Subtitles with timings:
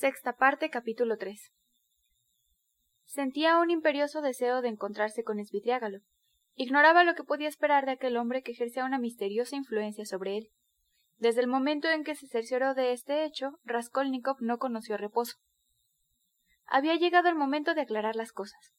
[0.00, 1.52] Sexta parte, capítulo 3.
[3.04, 5.98] Sentía un imperioso deseo de encontrarse con Svidriágalo.
[6.54, 10.48] Ignoraba lo que podía esperar de aquel hombre que ejercía una misteriosa influencia sobre él.
[11.18, 15.36] Desde el momento en que se cercioró de este hecho, Raskolnikov no conoció reposo.
[16.64, 18.72] Había llegado el momento de aclarar las cosas.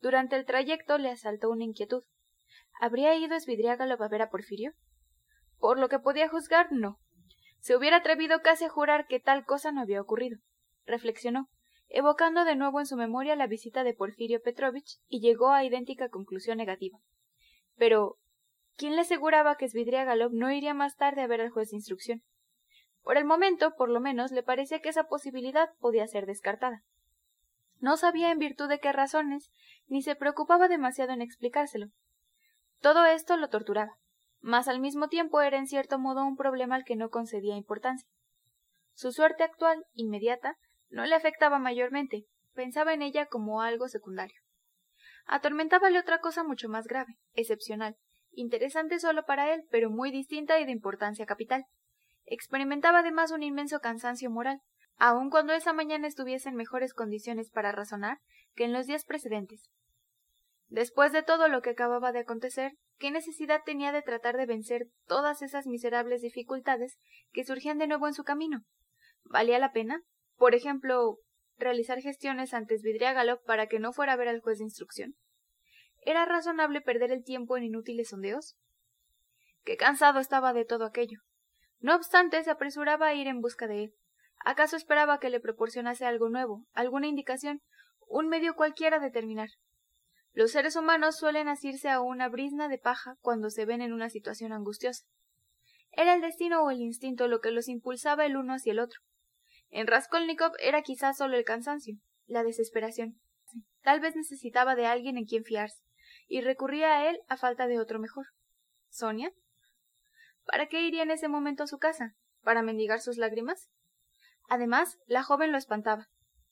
[0.00, 2.04] Durante el trayecto le asaltó una inquietud.
[2.80, 4.74] ¿Habría ido Svidriágalo a ver a Porfirio?
[5.58, 7.00] Por lo que podía juzgar, no.
[7.58, 10.38] Se hubiera atrevido casi a jurar que tal cosa no había ocurrido.
[10.86, 11.48] Reflexionó,
[11.88, 16.08] evocando de nuevo en su memoria la visita de Porfirio Petrovich, y llegó a idéntica
[16.08, 16.98] conclusión negativa.
[17.76, 18.18] Pero,
[18.76, 22.22] ¿quién le aseguraba que Svidriagalov no iría más tarde a ver al juez de instrucción?
[23.02, 26.82] Por el momento, por lo menos, le parecía que esa posibilidad podía ser descartada.
[27.78, 29.50] No sabía en virtud de qué razones,
[29.86, 31.88] ni se preocupaba demasiado en explicárselo.
[32.80, 33.98] Todo esto lo torturaba
[34.42, 38.08] mas al mismo tiempo era en cierto modo un problema al que no concedía importancia.
[38.92, 40.58] Su suerte actual, inmediata,
[40.92, 44.40] no le afectaba mayormente, pensaba en ella como algo secundario.
[45.26, 47.96] Atormentábale otra cosa mucho más grave, excepcional,
[48.32, 51.64] interesante solo para él, pero muy distinta y de importancia capital.
[52.26, 54.60] Experimentaba además un inmenso cansancio moral,
[54.96, 58.18] aun cuando esa mañana estuviese en mejores condiciones para razonar
[58.54, 59.70] que en los días precedentes.
[60.68, 64.88] Después de todo lo que acababa de acontecer, ¿qué necesidad tenía de tratar de vencer
[65.06, 66.98] todas esas miserables dificultades
[67.32, 68.60] que surgían de nuevo en su camino?
[69.24, 70.02] ¿Valía la pena?
[70.42, 71.20] Por ejemplo,
[71.56, 75.14] realizar gestiones ante Svidriágalo para que no fuera a ver al juez de instrucción.
[76.00, 78.56] ¿Era razonable perder el tiempo en inútiles sondeos?
[79.62, 81.20] Qué cansado estaba de todo aquello.
[81.78, 83.94] No obstante, se apresuraba a ir en busca de él.
[84.44, 87.62] ¿Acaso esperaba que le proporcionase algo nuevo, alguna indicación,
[88.08, 89.50] un medio cualquiera de terminar?
[90.32, 94.10] Los seres humanos suelen asirse a una brizna de paja cuando se ven en una
[94.10, 95.04] situación angustiosa.
[95.92, 99.02] Era el destino o el instinto lo que los impulsaba el uno hacia el otro.
[99.72, 103.20] En Raskolnikov era quizás solo el cansancio, la desesperación.
[103.82, 105.82] Tal vez necesitaba de alguien en quien fiarse,
[106.28, 108.26] y recurría a él a falta de otro mejor.
[108.88, 109.32] ¿Sonia?
[110.44, 112.14] ¿Para qué iría en ese momento a su casa?
[112.42, 113.72] ¿Para mendigar sus lágrimas?
[114.48, 116.08] Además, la joven lo espantaba.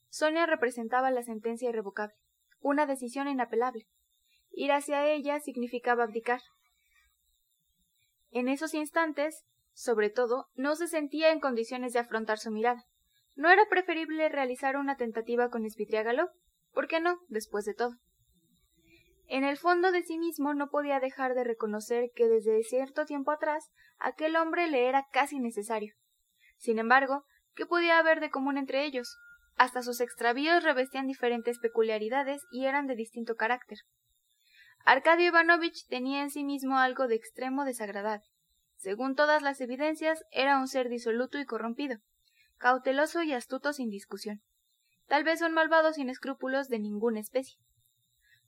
[0.09, 2.17] Sonia representaba la sentencia irrevocable
[2.61, 3.87] una decisión inapelable.
[4.51, 6.41] Ir hacia ella significaba abdicar.
[8.31, 12.87] En esos instantes, sobre todo, no se sentía en condiciones de afrontar su mirada.
[13.41, 16.29] ¿No era preferible realizar una tentativa con Spitriágalo?
[16.75, 17.97] ¿Por qué no, después de todo?
[19.29, 23.31] En el fondo de sí mismo no podía dejar de reconocer que desde cierto tiempo
[23.31, 25.95] atrás aquel hombre le era casi necesario.
[26.59, 27.25] Sin embargo,
[27.55, 29.17] ¿qué podía haber de común entre ellos?
[29.57, 33.79] Hasta sus extravíos revestían diferentes peculiaridades y eran de distinto carácter.
[34.85, 38.29] Arcadio Ivanovich tenía en sí mismo algo de extremo desagradable.
[38.77, 42.01] Según todas las evidencias, era un ser disoluto y corrompido,
[42.61, 44.41] cauteloso y astuto sin discusión.
[45.09, 47.59] Tal vez un malvado sin escrúpulos de ninguna especie.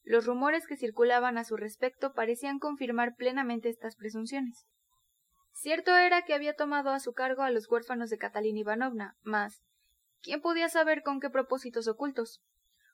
[0.04, 4.66] Los rumores que circulaban a su respecto parecían confirmar plenamente estas presunciones.
[5.52, 9.62] Cierto era que había tomado a su cargo a los huérfanos de Catalina Ivanovna, mas,
[10.22, 12.40] ¿Quién podía saber con qué propósitos ocultos?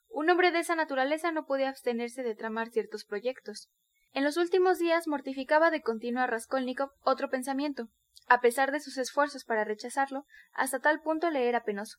[0.09, 3.69] Un hombre de esa naturaleza no podía abstenerse de tramar ciertos proyectos.
[4.13, 7.89] En los últimos días mortificaba de continuo a Raskolnikov otro pensamiento,
[8.29, 11.97] a pesar de sus esfuerzos para rechazarlo, hasta tal punto le era penoso.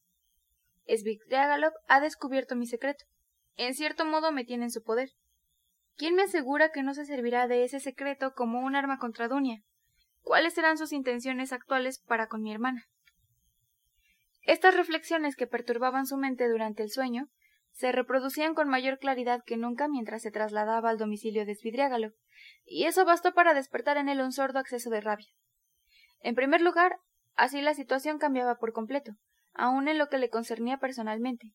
[0.87, 3.05] Svidriagalov ha descubierto mi secreto.
[3.57, 5.11] En cierto modo me tiene en su poder.
[5.97, 9.63] ¿Quién me asegura que no se servirá de ese secreto como un arma contra Dunia?
[10.23, 12.87] ¿Cuáles serán sus intenciones actuales para con mi hermana?
[14.43, 17.29] Estas reflexiones que perturbaban su mente durante el sueño
[17.73, 22.13] se reproducían con mayor claridad que nunca mientras se trasladaba al domicilio de Svidriágalo,
[22.65, 25.29] y eso bastó para despertar en él un sordo acceso de rabia.
[26.21, 26.97] En primer lugar,
[27.35, 29.13] así la situación cambiaba por completo,
[29.53, 31.53] aun en lo que le concernía personalmente.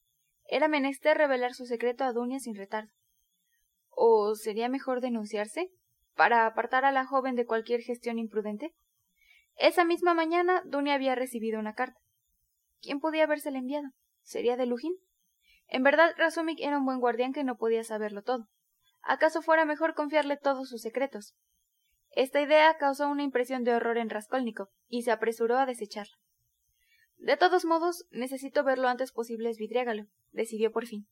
[0.47, 2.91] Era menester revelar su secreto a Dunia sin retardo.
[3.89, 5.71] ¿O sería mejor denunciarse?
[6.15, 8.73] para apartar a la joven de cualquier gestión imprudente?
[9.55, 11.99] Esa misma mañana Dunia había recibido una carta.
[12.81, 13.89] ¿Quién podía habérsela enviado?
[14.21, 14.93] ¿Sería de Lujín?
[15.67, 18.47] En verdad, Razumik era un buen guardián que no podía saberlo todo.
[19.01, 21.35] ¿Acaso fuera mejor confiarle todos sus secretos?
[22.15, 26.15] Esta idea causó una impresión de horror en Raskolnikov, y se apresuró a desecharla.
[27.17, 31.07] De todos modos, necesito ver lo antes posible Svidriágalo, decidió por fin.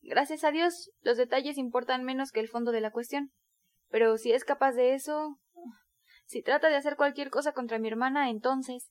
[0.00, 3.32] Gracias a Dios, los detalles importan menos que el fondo de la cuestión.
[3.90, 5.38] Pero si es capaz de eso.
[6.24, 8.90] Si trata de hacer cualquier cosa contra mi hermana, entonces.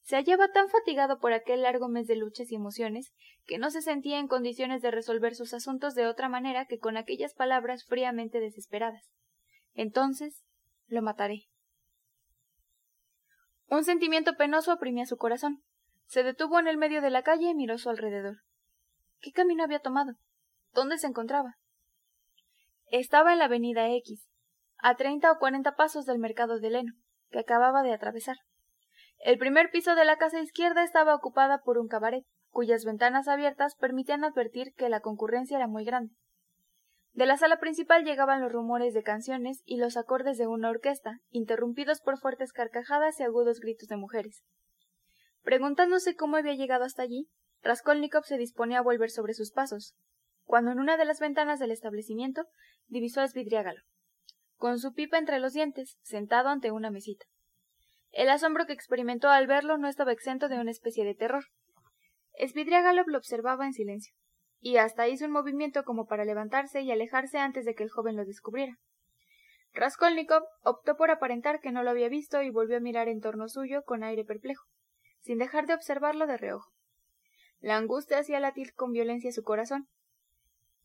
[0.00, 3.12] Se hallaba tan fatigado por aquel largo mes de luchas y emociones
[3.44, 6.96] que no se sentía en condiciones de resolver sus asuntos de otra manera que con
[6.96, 9.12] aquellas palabras fríamente desesperadas.
[9.74, 10.44] Entonces
[10.86, 11.48] lo mataré.
[13.68, 15.62] Un sentimiento penoso oprimía su corazón.
[16.06, 18.36] Se detuvo en el medio de la calle y miró su alrededor.
[19.20, 20.12] ¿Qué camino había tomado?
[20.72, 21.54] ¿Dónde se encontraba?
[22.90, 24.28] Estaba en la avenida X,
[24.76, 26.92] a treinta o cuarenta pasos del mercado de Leno,
[27.30, 28.36] que acababa de atravesar.
[29.18, 33.76] El primer piso de la casa izquierda estaba ocupada por un cabaret, cuyas ventanas abiertas
[33.76, 36.14] permitían advertir que la concurrencia era muy grande.
[37.12, 41.18] De la sala principal llegaban los rumores de canciones y los acordes de una orquesta,
[41.30, 44.42] interrumpidos por fuertes carcajadas y agudos gritos de mujeres.
[45.42, 47.28] Preguntándose cómo había llegado hasta allí,
[47.62, 49.94] Raskolnikov se disponía a volver sobre sus pasos,
[50.44, 52.46] cuando en una de las ventanas del establecimiento
[52.86, 53.82] divisó a Svidriágalo,
[54.56, 57.26] con su pipa entre los dientes, sentado ante una mesita.
[58.10, 61.44] El asombro que experimentó al verlo no estaba exento de una especie de terror.
[62.38, 64.14] Svidriágalo lo observaba en silencio
[64.62, 68.16] y hasta hizo un movimiento como para levantarse y alejarse antes de que el joven
[68.16, 68.78] lo descubriera.
[69.74, 73.48] Raskolnikov optó por aparentar que no lo había visto y volvió a mirar en torno
[73.48, 74.64] suyo con aire perplejo,
[75.20, 76.70] sin dejar de observarlo de reojo.
[77.58, 79.88] La angustia hacía latir con violencia su corazón.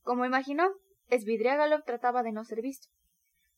[0.01, 0.71] Como imaginó,
[1.11, 2.87] Svidriagalov trataba de no ser visto.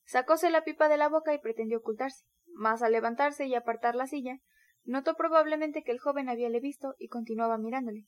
[0.04, 4.08] Sacóse la pipa de la boca y pretendió ocultarse, mas al levantarse y apartar la
[4.08, 4.40] silla,
[4.84, 8.06] notó probablemente que el joven habíale visto y continuaba mirándole.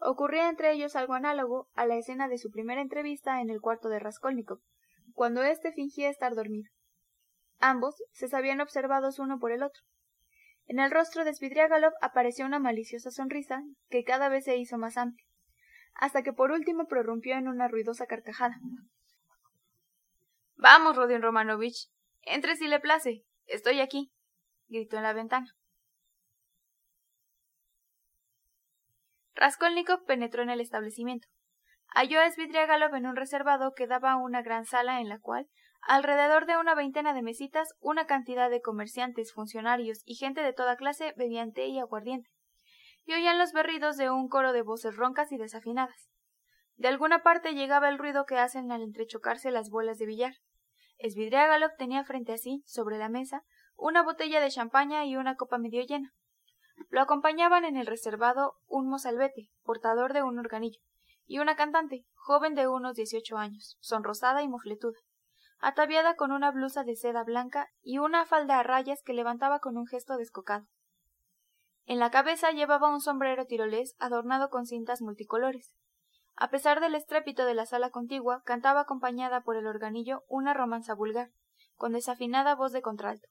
[0.00, 3.88] Ocurría entre ellos algo análogo a la escena de su primera entrevista en el cuarto
[3.88, 4.60] de Raskolnikov,
[5.12, 6.70] cuando éste fingía estar dormido.
[7.58, 9.82] Ambos se sabían observados uno por el otro.
[10.66, 14.96] En el rostro de Svidriagalov apareció una maliciosa sonrisa que cada vez se hizo más
[14.96, 15.26] amplia,
[15.94, 18.56] hasta que por último prorrumpió en una ruidosa carcajada.
[20.56, 21.88] Vamos, Rodion Romanovich,
[22.22, 23.24] entre si le place.
[23.46, 24.12] Estoy aquí,
[24.68, 25.46] gritó en la ventana.
[29.40, 31.28] Raskolnikov penetró en el establecimiento.
[31.94, 35.46] Halló a Svidriagalov en un reservado que daba a una gran sala en la cual,
[35.80, 40.74] alrededor de una veintena de mesitas, una cantidad de comerciantes, funcionarios y gente de toda
[40.74, 42.28] clase bebían té y aguardiente,
[43.04, 46.10] y oían los berridos de un coro de voces roncas y desafinadas.
[46.74, 50.34] De alguna parte llegaba el ruido que hacen al entrechocarse las bolas de billar.
[50.98, 53.44] Svidriagalov tenía frente a sí, sobre la mesa,
[53.76, 56.12] una botella de champaña y una copa medio llena.
[56.90, 60.80] Lo acompañaban en el reservado un mozalbete, portador de un organillo,
[61.26, 64.98] y una cantante, joven de unos dieciocho años, sonrosada y mofletuda,
[65.60, 69.76] ataviada con una blusa de seda blanca y una falda a rayas que levantaba con
[69.76, 70.66] un gesto descocado.
[71.84, 75.74] En la cabeza llevaba un sombrero tirolés adornado con cintas multicolores.
[76.36, 80.94] A pesar del estrépito de la sala contigua, cantaba acompañada por el organillo una romanza
[80.94, 81.30] vulgar,
[81.76, 83.28] con desafinada voz de contralto.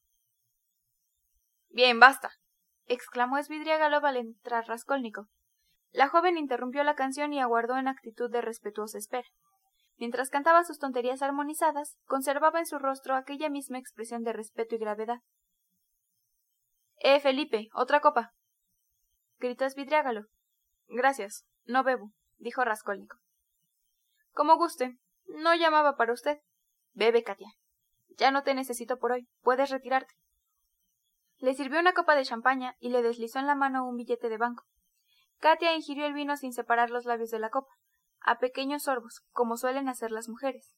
[1.69, 2.31] Bien, basta,
[2.87, 5.27] exclamó Svidriagalov al entrar Raskolnikov.
[5.91, 9.27] La joven interrumpió la canción y aguardó en actitud de respetuosa espera.
[9.97, 14.77] Mientras cantaba sus tonterías armonizadas, conservaba en su rostro aquella misma expresión de respeto y
[14.77, 15.19] gravedad.
[16.99, 18.33] Eh, Felipe, otra copa.
[19.39, 20.25] gritó Svidriágalo.
[20.87, 23.19] Gracias, no bebo, dijo Raskolnikov.
[24.37, 24.99] Como guste.
[25.25, 26.37] No llamaba para usted.
[26.93, 27.49] Bebe, Katia.
[28.17, 29.27] Ya no te necesito por hoy.
[29.41, 30.13] Puedes retirarte.
[31.39, 34.37] Le sirvió una copa de champaña y le deslizó en la mano un billete de
[34.37, 34.65] banco.
[35.39, 37.71] Katia ingirió el vino sin separar los labios de la copa,
[38.21, 40.73] a pequeños sorbos, como suelen hacer las mujeres.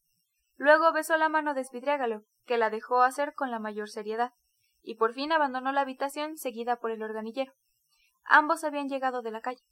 [0.57, 4.33] Luego besó la mano de Svidriágalo, que la dejó hacer con la mayor seriedad,
[4.81, 7.53] y por fin abandonó la habitación seguida por el organillero.
[8.25, 9.63] Ambos habían llegado de la calle.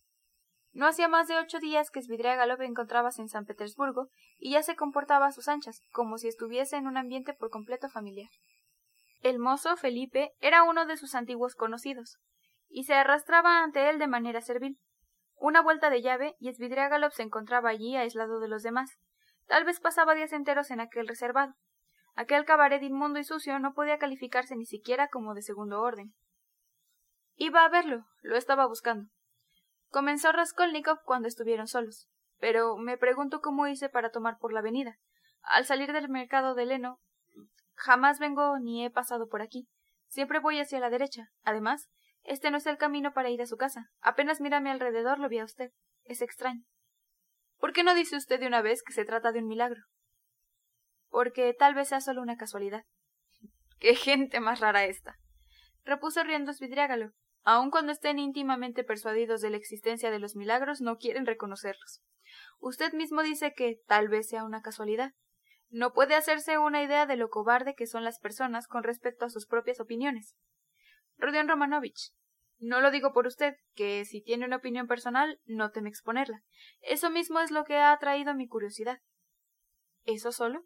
[0.71, 4.07] No hacía más de ocho días que Svidriágalo encontrábase en San Petersburgo
[4.37, 7.89] y ya se comportaba a sus anchas, como si estuviese en un ambiente por completo
[7.89, 8.29] familiar.
[9.21, 12.17] El mozo Felipe era uno de sus antiguos conocidos,
[12.69, 14.79] y se arrastraba ante él de manera servil.
[15.35, 18.97] Una vuelta de llave y Svidriagalov se encontraba allí aislado de los demás.
[19.45, 21.53] Tal vez pasaba días enteros en aquel reservado.
[22.15, 26.15] Aquel cabaret inmundo y sucio no podía calificarse ni siquiera como de segundo orden.
[27.35, 29.11] Iba a verlo, lo estaba buscando.
[29.89, 32.09] Comenzó Raskolnikov cuando estuvieron solos.
[32.39, 34.97] Pero me pregunto cómo hice para tomar por la avenida.
[35.41, 36.99] Al salir del mercado de Leno,
[37.77, 39.67] Jamás vengo ni he pasado por aquí.
[40.07, 41.29] Siempre voy hacia la derecha.
[41.43, 41.89] Además,
[42.23, 43.91] este no es el camino para ir a su casa.
[44.01, 45.71] Apenas mi alrededor lo vi a usted.
[46.03, 46.65] Es extraño.
[47.59, 49.81] ¿Por qué no dice usted de una vez que se trata de un milagro?
[51.09, 52.83] Porque tal vez sea solo una casualidad.
[53.79, 55.15] ¡Qué gente más rara esta!
[55.83, 57.13] repuso riendo Svidriágalo.
[57.43, 62.01] Aun cuando estén íntimamente persuadidos de la existencia de los milagros, no quieren reconocerlos.
[62.59, 65.13] Usted mismo dice que tal vez sea una casualidad.
[65.69, 69.29] No puede hacerse una idea de lo cobarde que son las personas con respecto a
[69.29, 70.35] sus propias opiniones.
[71.17, 72.13] Rodion Romanovich,
[72.59, 76.43] no lo digo por usted, que si tiene una opinión personal, no teme exponerla.
[76.81, 78.99] Eso mismo es lo que ha atraído mi curiosidad.
[80.05, 80.65] ¿Eso solo?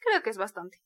[0.00, 0.78] Creo que es bastante.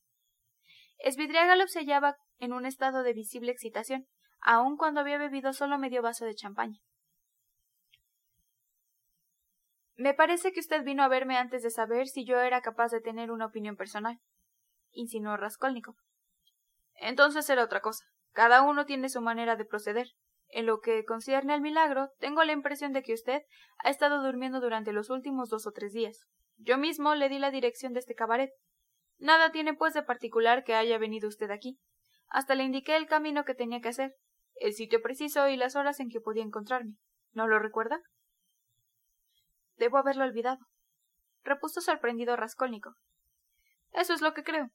[1.09, 4.07] Svidriagalov se hallaba en un estado de visible excitación,
[4.41, 6.79] aun cuando había bebido solo medio vaso de champaña.
[9.95, 13.01] Me parece que usted vino a verme antes de saber si yo era capaz de
[13.01, 14.19] tener una opinión personal,
[14.91, 15.95] insinuó Raskolnikov.
[16.95, 18.05] Entonces era otra cosa.
[18.31, 20.07] Cada uno tiene su manera de proceder.
[20.49, 23.41] En lo que concierne al milagro, tengo la impresión de que usted
[23.83, 26.25] ha estado durmiendo durante los últimos dos o tres días.
[26.57, 28.51] Yo mismo le di la dirección de este cabaret.
[29.17, 31.79] Nada tiene pues de particular que haya venido usted aquí.
[32.29, 34.15] Hasta le indiqué el camino que tenía que hacer,
[34.55, 36.95] el sitio preciso y las horas en que podía encontrarme.
[37.31, 38.01] ¿No lo recuerda?
[39.83, 40.65] Debo haberlo olvidado.
[41.43, 42.93] repuso sorprendido Raskolnikov.
[43.91, 44.69] Eso es lo que creo.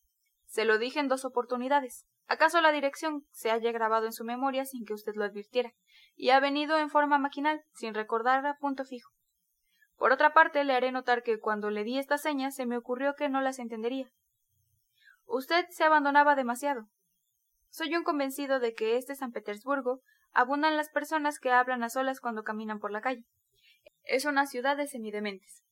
[0.44, 2.04] Se lo dije en dos oportunidades.
[2.26, 5.72] ¿Acaso la dirección se haya grabado en su memoria sin que usted lo advirtiera,
[6.14, 9.10] y ha venido en forma maquinal, sin recordar a punto fijo?
[9.96, 13.14] Por otra parte, le haré notar que cuando le di estas señas se me ocurrió
[13.14, 14.10] que no las entendería.
[15.24, 16.90] Usted se abandonaba demasiado.
[17.70, 22.20] Soy un convencido de que este San Petersburgo abundan las personas que hablan a solas
[22.20, 23.24] cuando caminan por la calle.
[24.04, 25.64] Es una ciudad de semidementes.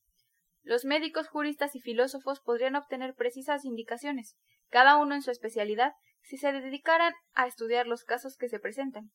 [0.63, 4.37] Los médicos, juristas y filósofos podrían obtener precisas indicaciones,
[4.69, 9.11] cada uno en su especialidad, si se dedicaran a estudiar los casos que se presentan.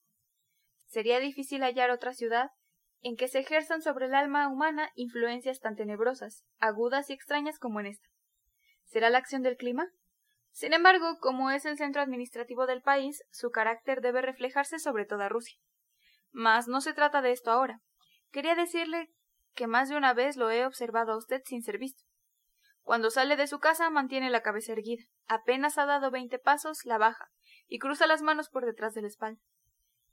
[0.87, 2.51] Sería difícil hallar otra ciudad
[3.03, 7.81] en que se ejerzan sobre el alma humana influencias tan tenebrosas, agudas y extrañas como
[7.81, 8.09] en esta.
[8.85, 9.91] ¿Será la acción del clima?
[10.51, 15.29] Sin embargo, como es el centro administrativo del país, su carácter debe reflejarse sobre toda
[15.29, 15.59] Rusia.
[16.31, 17.81] Mas no se trata de esto ahora.
[18.33, 19.11] Quería decirle
[19.55, 22.03] que más de una vez lo he observado a usted sin ser visto.
[22.81, 25.05] Cuando sale de su casa mantiene la cabeza erguida.
[25.27, 27.29] Apenas ha dado veinte pasos, la baja,
[27.69, 29.41] y cruza las manos por detrás de la espalda.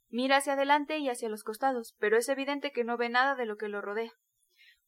[0.08, 3.46] Mira hacia adelante y hacia los costados, pero es evidente que no ve nada de
[3.46, 4.12] lo que lo rodea.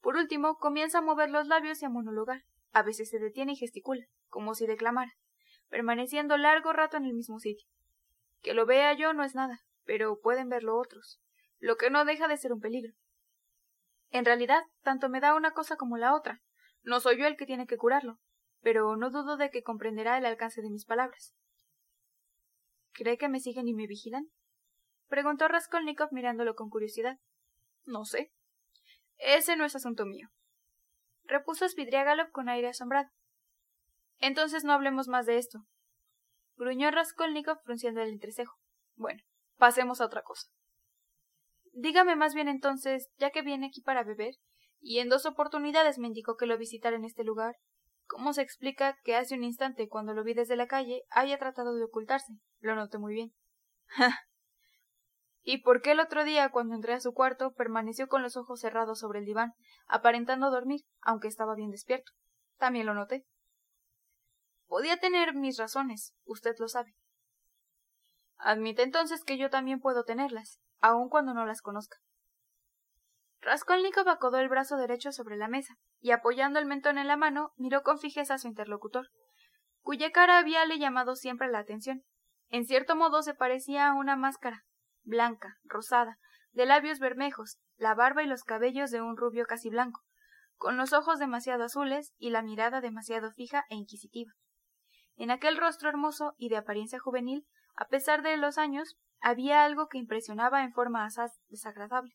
[0.01, 2.43] Por último, comienza a mover los labios y a monologar.
[2.73, 5.13] A veces se detiene y gesticula, como si declamara,
[5.69, 7.67] permaneciendo largo rato en el mismo sitio.
[8.43, 11.21] Que lo vea yo no es nada, pero pueden verlo otros,
[11.59, 12.93] lo que no deja de ser un peligro.
[14.13, 16.43] En realidad, tanto me da una cosa como la otra.
[16.83, 18.21] No soy yo el que tiene que curarlo,
[18.61, 21.35] pero no dudo de que comprenderá el alcance de mis palabras.
[22.93, 24.31] ¿Cree que me siguen y me vigilan?
[25.09, 27.19] preguntó Raskolnikov mirándolo con curiosidad.
[27.85, 28.33] No sé.
[29.17, 30.29] Ese no es asunto mío.
[31.25, 33.09] repuso Svidriagalov con aire asombrado.
[34.19, 35.65] Entonces no hablemos más de esto.
[36.57, 38.59] gruñó Raskolnikov frunciendo el entrecejo.
[38.95, 39.23] Bueno,
[39.57, 40.49] pasemos a otra cosa.
[41.73, 44.35] Dígame más bien entonces, ya que viene aquí para beber,
[44.81, 47.57] y en dos oportunidades me indicó que lo visitara en este lugar,
[48.07, 51.75] ¿cómo se explica que hace un instante, cuando lo vi desde la calle, haya tratado
[51.75, 52.35] de ocultarse?
[52.61, 53.33] Lo noté muy bien.
[55.45, 58.61] ¿Y por qué el otro día, cuando entré a su cuarto, permaneció con los ojos
[58.61, 59.55] cerrados sobre el diván,
[59.87, 62.13] aparentando dormir, aunque estaba bien despierto?
[62.59, 63.27] También lo noté.
[64.67, 66.95] Podía tener mis razones, usted lo sabe.
[68.37, 71.97] Admite entonces que yo también puedo tenerlas, aun cuando no las conozca.
[73.41, 77.53] Raskolnikov acodó el brazo derecho sobre la mesa, y apoyando el mentón en la mano,
[77.57, 79.09] miró con fijeza a su interlocutor,
[79.81, 82.03] cuya cara habíale llamado siempre la atención.
[82.51, 84.65] En cierto modo se parecía a una máscara,
[85.03, 86.19] blanca, rosada,
[86.53, 90.03] de labios bermejos, la barba y los cabellos de un rubio casi blanco,
[90.57, 94.33] con los ojos demasiado azules y la mirada demasiado fija e inquisitiva.
[95.17, 99.89] En aquel rostro hermoso y de apariencia juvenil, a pesar de los años, había algo
[99.89, 102.13] que impresionaba en forma asaz desagradable.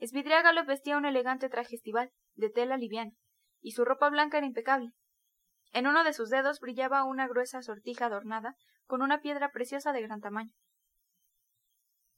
[0.00, 3.12] Svidriágalo vestía un elegante traje estival, de tela liviana,
[3.60, 4.92] y su ropa blanca era impecable.
[5.72, 10.02] En uno de sus dedos brillaba una gruesa sortija adornada con una piedra preciosa de
[10.02, 10.52] gran tamaño.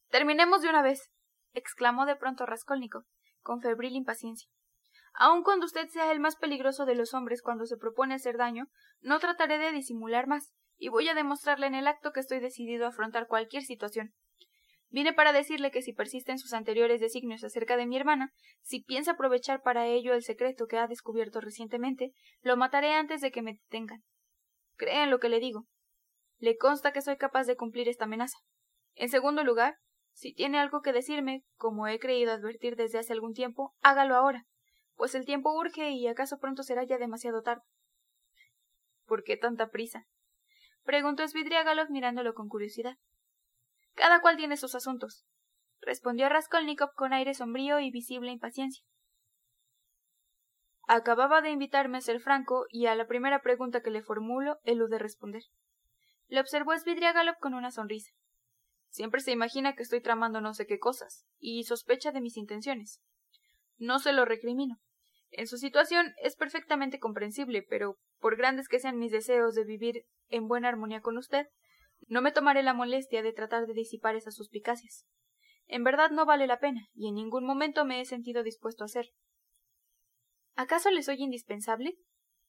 [0.08, 1.10] Terminemos de una vez,
[1.52, 3.04] exclamó de pronto Raskolnikov,
[3.40, 4.50] con febril impaciencia.
[5.14, 8.66] Aun cuando usted sea el más peligroso de los hombres cuando se propone hacer daño,
[9.00, 12.84] no trataré de disimular más, y voy a demostrarle en el acto que estoy decidido
[12.86, 14.14] a afrontar cualquier situación.
[14.88, 18.80] Vine para decirle que si persiste en sus anteriores designios acerca de mi hermana, si
[18.80, 23.42] piensa aprovechar para ello el secreto que ha descubierto recientemente, lo mataré antes de que
[23.42, 24.04] me detengan.
[24.76, 25.66] Cree en lo que le digo.
[26.38, 28.38] Le consta que soy capaz de cumplir esta amenaza.
[28.94, 29.76] En segundo lugar,
[30.12, 34.46] si tiene algo que decirme, como he creído advertir desde hace algún tiempo, hágalo ahora,
[34.94, 37.62] pues el tiempo urge y acaso pronto será ya demasiado tarde.
[39.04, 40.06] ¿Por qué tanta prisa?
[40.86, 42.96] Preguntó Svidriagalov mirándolo con curiosidad.
[43.94, 45.26] Cada cual tiene sus asuntos,
[45.80, 48.84] respondió Raskolnikov con aire sombrío y visible impaciencia.
[50.88, 54.98] Acababa de invitarme a ser franco y a la primera pregunta que le formulo elude
[54.98, 55.42] responder.
[56.28, 58.12] Le observó Svidriagalov con una sonrisa.
[58.88, 63.02] Siempre se imagina que estoy tramando no sé qué cosas, y sospecha de mis intenciones.
[63.76, 64.78] No se lo recrimino.
[65.30, 70.04] En su situación es perfectamente comprensible, pero por grandes que sean mis deseos de vivir
[70.28, 71.46] en buena armonía con usted,
[72.08, 75.06] No me tomaré la molestia de tratar de disipar esas suspicacias.
[75.66, 78.86] En verdad no vale la pena, y en ningún momento me he sentido dispuesto a
[78.86, 79.12] hacerlo.
[80.54, 81.98] ¿Acaso le soy indispensable?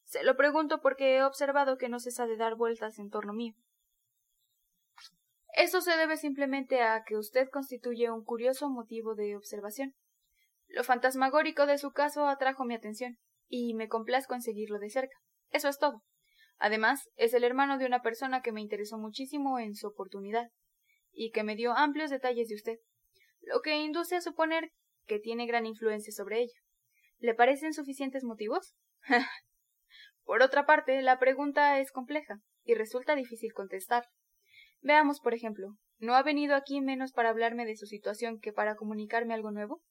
[0.03, 3.55] Se lo pregunto porque he observado que no cesa de dar vueltas en torno mío.
[5.53, 9.96] Eso se debe simplemente a que usted constituye un curioso motivo de observación.
[10.67, 15.15] Lo fantasmagórico de su caso atrajo mi atención, y me complazco en seguirlo de cerca.
[15.50, 16.03] Eso es todo.
[16.57, 20.50] Además, es el hermano de una persona que me interesó muchísimo en su oportunidad,
[21.12, 22.77] y que me dio amplios detalles de usted,
[23.41, 24.71] lo que induce a suponer
[25.05, 26.59] que tiene gran influencia sobre ella.
[27.19, 28.75] ¿Le parecen suficientes motivos?
[30.24, 34.05] por otra parte, la pregunta es compleja, y resulta difícil contestar.
[34.81, 35.69] Veamos, por ejemplo,
[36.00, 39.81] ¿no ha venido aquí menos para hablarme de su situación que para comunicarme algo nuevo?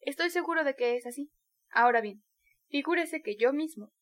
[0.00, 1.30] Estoy seguro de que es así.
[1.70, 2.22] Ahora bien,
[2.68, 3.92] figúrese que yo mismo,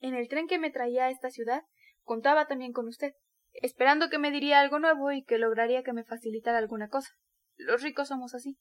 [0.00, 1.62] en el tren que me traía a esta ciudad,
[2.02, 3.12] contaba también con usted,
[3.52, 7.10] esperando que me diría algo nuevo y que lograría que me facilitara alguna cosa.
[7.56, 8.58] Los ricos somos así.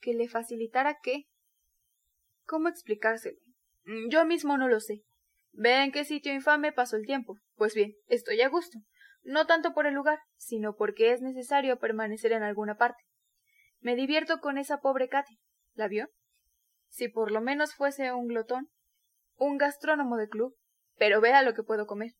[0.00, 1.26] ¿Que le facilitara qué?
[2.46, 3.38] ¿Cómo explicárselo?
[3.84, 5.02] Mm, yo mismo no lo sé.
[5.52, 7.38] Ve en qué sitio infame paso el tiempo.
[7.54, 8.78] Pues bien, estoy a gusto.
[9.22, 13.02] No tanto por el lugar, sino porque es necesario permanecer en alguna parte.
[13.84, 15.38] Me divierto con esa pobre Katy.
[15.74, 16.08] ¿La vio?
[16.88, 18.70] Si por lo menos fuese un glotón,
[19.36, 20.56] un gastrónomo de club,
[20.96, 22.12] pero vea lo que puedo comer.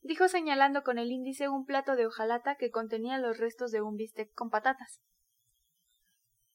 [0.00, 3.94] Dijo señalando con el índice un plato de hojalata que contenía los restos de un
[3.94, 5.00] bistec con patatas.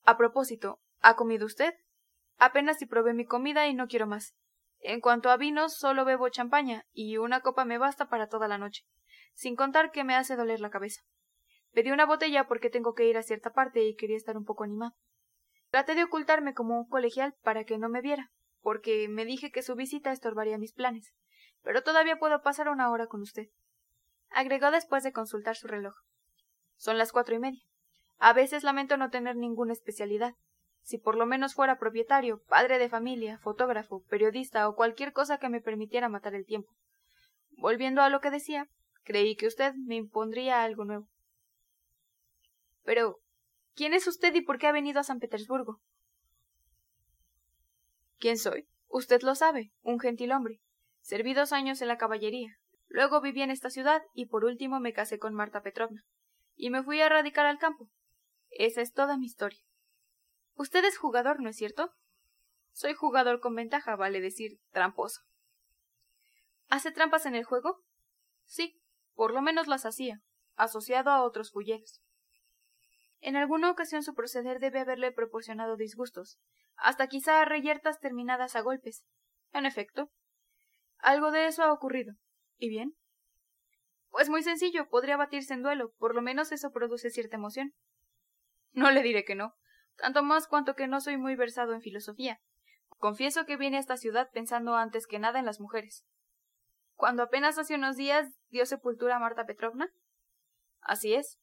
[0.04, 1.74] A propósito, ¿ha comido usted?
[2.38, 4.36] Apenas si probé mi comida y no quiero más.
[4.80, 8.58] En cuanto a vinos, solo bebo champaña, y una copa me basta para toda la
[8.58, 8.84] noche,
[9.34, 11.04] sin contar que me hace doler la cabeza.
[11.76, 14.64] Pedí una botella porque tengo que ir a cierta parte y quería estar un poco
[14.64, 14.96] animado.
[15.72, 19.62] Traté de ocultarme como un colegial para que no me viera, porque me dije que
[19.62, 21.14] su visita estorbaría mis planes.
[21.64, 23.48] Pero todavía puedo pasar una hora con usted.
[24.30, 25.96] Agregó después de consultar su reloj.
[26.78, 27.62] Son las cuatro y media.
[28.20, 30.34] A veces lamento no tener ninguna especialidad.
[30.82, 35.50] Si por lo menos fuera propietario, padre de familia, fotógrafo, periodista o cualquier cosa que
[35.50, 36.72] me permitiera matar el tiempo.
[37.58, 38.70] Volviendo a lo que decía,
[39.04, 41.10] creí que usted me impondría algo nuevo.
[42.86, 43.20] Pero,
[43.74, 45.82] ¿quién es usted y por qué ha venido a San Petersburgo?
[48.20, 48.70] ¿Quién soy?
[48.88, 50.62] Usted lo sabe, un gentil hombre.
[51.02, 52.58] Serví dos años en la caballería.
[52.88, 56.06] Luego viví en esta ciudad y por último me casé con Marta Petrovna.
[56.56, 57.90] Y me fui a radicar al campo.
[58.52, 59.60] Esa es toda mi historia.
[60.54, 61.92] Usted es jugador, ¿no es cierto?
[62.72, 65.22] Soy jugador con ventaja, vale decir, tramposo.
[66.70, 67.84] ¿Hace trampas en el juego?
[68.46, 68.80] Sí,
[69.14, 70.22] por lo menos las hacía,
[70.56, 72.05] asociado a otros fulleros.
[73.22, 76.40] En alguna ocasión su proceder debe haberle proporcionado disgustos,
[76.76, 79.04] hasta quizá reyertas terminadas a golpes.
[79.52, 80.12] En efecto,
[81.00, 82.16] algo de eso ha ocurrido.
[82.58, 82.96] ¿Y bien?
[84.10, 87.74] Pues muy sencillo, podría batirse en duelo, por lo menos eso produce cierta emoción.
[88.72, 89.56] No le diré que no,
[89.98, 92.40] tanto más cuanto que no soy muy versado en filosofía.
[92.98, 96.06] Confieso que vine a esta ciudad pensando antes que nada en las mujeres.
[96.96, 99.92] Cuando apenas hace unos días dio sepultura a Marta Petrovna.
[100.80, 101.40] Así es,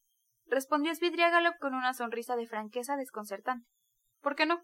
[0.53, 3.67] respondió Svidriagalov con una sonrisa de franqueza desconcertante.
[4.21, 4.63] ¿Por qué no?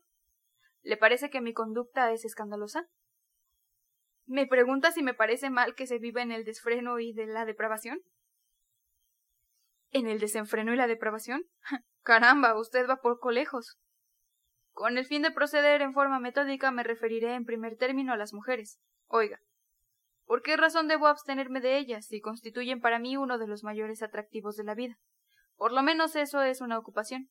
[0.82, 2.86] ¿Le parece que mi conducta es escandalosa?
[4.26, 7.46] ¿Me pregunta si me parece mal que se viva en el desfreno y de la
[7.46, 8.00] depravación?
[9.90, 11.46] ¿En el desenfreno y la depravación?
[12.02, 13.78] Caramba, usted va por colejos.
[14.72, 18.34] Con el fin de proceder en forma metódica me referiré en primer término a las
[18.34, 18.78] mujeres.
[19.06, 19.40] Oiga,
[20.26, 24.02] ¿por qué razón debo abstenerme de ellas si constituyen para mí uno de los mayores
[24.02, 24.98] atractivos de la vida?
[25.58, 27.28] Por lo menos eso es una ocupación.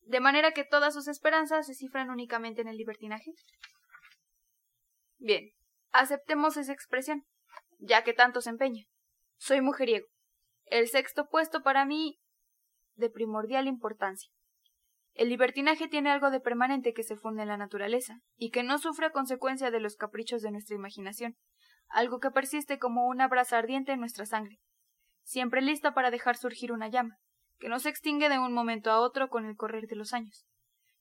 [0.00, 3.32] De manera que todas sus esperanzas se cifran únicamente en el libertinaje.
[5.18, 5.50] Bien,
[5.92, 7.24] aceptemos esa expresión,
[7.78, 8.84] ya que tanto se empeña.
[9.36, 10.06] Soy mujeriego.
[10.64, 12.18] El sexto puesto para mí
[12.96, 14.30] de primordial importancia.
[15.14, 18.78] El libertinaje tiene algo de permanente que se funde en la naturaleza, y que no
[18.78, 21.36] sufre consecuencia de los caprichos de nuestra imaginación,
[21.88, 24.58] algo que persiste como una brasa ardiente en nuestra sangre,
[25.22, 27.18] siempre lista para dejar surgir una llama,
[27.58, 30.46] que no se extingue de un momento a otro con el correr de los años.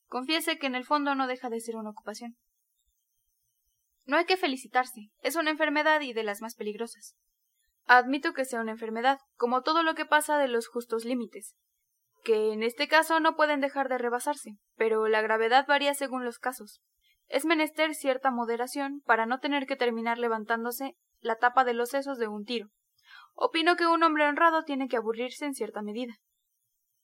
[0.07, 2.37] Confiese que en el fondo no deja de ser una ocupación.
[4.05, 7.15] No hay que felicitarse, es una enfermedad y de las más peligrosas.
[7.85, 11.55] Admito que sea una enfermedad, como todo lo que pasa de los justos límites,
[12.23, 16.39] que en este caso no pueden dejar de rebasarse, pero la gravedad varía según los
[16.39, 16.81] casos.
[17.27, 22.17] Es menester cierta moderación para no tener que terminar levantándose la tapa de los sesos
[22.17, 22.69] de un tiro.
[23.33, 26.15] Opino que un hombre honrado tiene que aburrirse en cierta medida.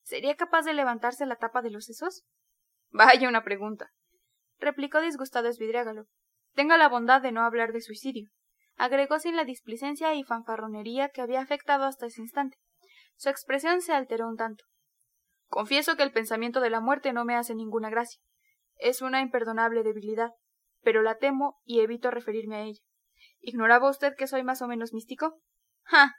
[0.04, 2.24] ¿Sería capaz de levantarse la tapa de los sesos?
[2.92, 3.92] Vaya una pregunta.
[4.60, 6.06] replicó disgustado Esvidriágalo.
[6.54, 8.30] Tenga la bondad de no hablar de suicidio.
[8.76, 12.58] agregó sin la displicencia y fanfarronería que había afectado hasta ese instante.
[13.16, 14.64] Su expresión se alteró un tanto.
[15.48, 18.20] Confieso que el pensamiento de la muerte no me hace ninguna gracia.
[18.78, 20.32] Es una imperdonable debilidad,
[20.82, 22.82] pero la temo y evito referirme a ella.
[23.40, 25.40] ¿Ignoraba usted que soy más o menos místico?
[25.84, 26.16] ¡Ja!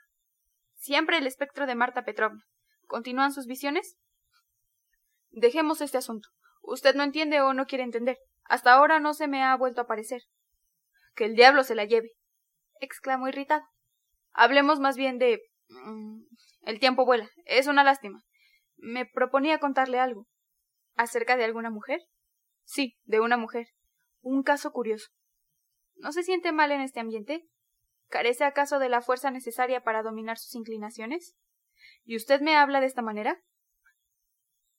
[0.77, 2.44] Siempre el espectro de Marta Petrovna.
[2.87, 3.97] ¿Continúan sus visiones?
[5.31, 6.29] Dejemos este asunto.
[6.62, 8.18] Usted no entiende o no quiere entender.
[8.44, 10.23] Hasta ahora no se me ha vuelto a aparecer.
[11.14, 12.12] Que el diablo se la lleve.
[12.81, 13.64] exclamó irritado.
[14.33, 15.40] Hablemos más bien de.
[15.68, 16.23] Mm,
[16.62, 17.29] el tiempo vuela.
[17.44, 18.23] Es una lástima.
[18.77, 20.27] Me proponía contarle algo.
[20.97, 22.01] ¿Acerca de alguna mujer?
[22.64, 23.68] Sí, de una mujer.
[24.20, 25.09] Un caso curioso.
[25.97, 27.47] ¿No se siente mal en este ambiente?
[28.09, 31.35] ¿Carece acaso de la fuerza necesaria para dominar sus inclinaciones?
[32.04, 33.42] ¿Y usted me habla de esta manera?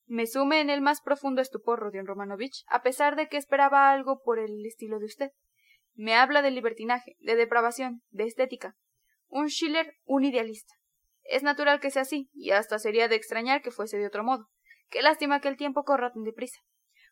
[0.05, 4.21] Me sume en el más profundo estupor, Rodion Romanovich, a pesar de que esperaba algo
[4.23, 5.31] por el estilo de usted.
[5.95, 8.75] Me habla de libertinaje, de depravación, de estética.
[9.27, 10.73] Un Schiller, un idealista.
[11.23, 14.47] Es natural que sea así, y hasta sería de extrañar que fuese de otro modo.
[14.89, 16.59] Qué lástima que el tiempo corra tan deprisa.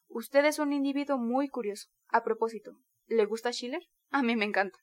[0.07, 1.89] Usted es un individuo muy curioso.
[2.09, 3.81] A propósito, ¿le gusta Schiller?
[4.11, 4.77] A mí me encanta.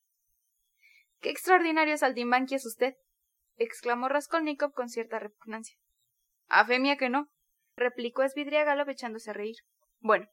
[1.20, 2.94] Qué extraordinario saltimbanqui es usted,
[3.56, 5.76] exclamó Raskolnikov con cierta repugnancia.
[6.48, 7.28] A fe mía que no,
[7.76, 9.56] replicó Svidriagalov echándose a reír.
[10.00, 10.26] Bueno,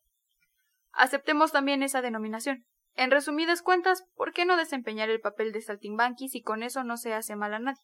[0.92, 2.66] aceptemos también esa denominación.
[2.96, 6.98] En resumidas cuentas, ¿por qué no desempeñar el papel de saltimbanqui si con eso no
[6.98, 7.82] se hace mal a nadie?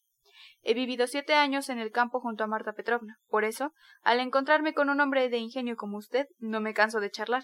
[0.62, 3.20] He vivido siete años en el campo junto a Marta Petrovna.
[3.28, 7.12] Por eso, al encontrarme con un hombre de ingenio como usted, no me canso de
[7.12, 7.44] charlar.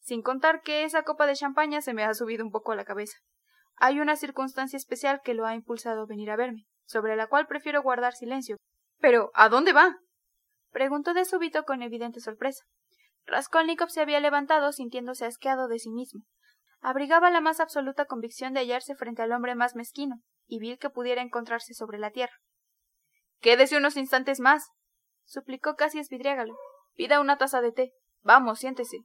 [0.00, 2.84] Sin contar que esa copa de champaña se me ha subido un poco a la
[2.84, 3.18] cabeza.
[3.76, 7.46] Hay una circunstancia especial que lo ha impulsado a venir a verme, sobre la cual
[7.46, 8.56] prefiero guardar silencio.
[9.00, 9.96] Pero, ¿a dónde va?
[10.70, 12.64] preguntó de súbito con evidente sorpresa.
[13.26, 16.24] Raskolnikov se había levantado sintiéndose asqueado de sí mismo.
[16.80, 20.16] Abrigaba la más absoluta convicción de hallarse frente al hombre más mezquino
[20.46, 22.34] y vil que pudiera encontrarse sobre la tierra.
[23.40, 24.68] Quédese unos instantes más,
[25.24, 26.54] suplicó casi esvidriágalo.
[26.94, 27.92] Pida una taza de té.
[28.22, 28.98] Vamos, siéntese.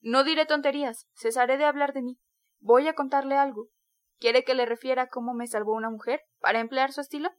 [0.00, 2.18] No diré tonterías, cesaré de hablar de mí.
[2.60, 3.68] Voy a contarle algo.
[4.18, 7.30] ¿Quiere que le refiera cómo me salvó una mujer, para emplear su estilo?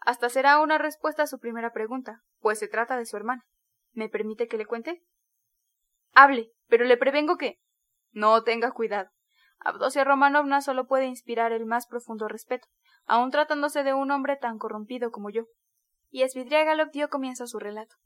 [0.00, 3.44] Hasta será una respuesta a su primera pregunta, pues se trata de su hermana.
[3.92, 5.02] ¿Me permite que le cuente?
[6.12, 7.60] Hable, pero le prevengo que.
[8.12, 9.10] No tenga cuidado.
[9.58, 12.66] Abdosia Romanovna solo puede inspirar el más profundo respeto,
[13.04, 15.44] aun tratándose de un hombre tan corrompido como yo.
[16.08, 17.96] Y Svidriagalov dio comienzo a su relato.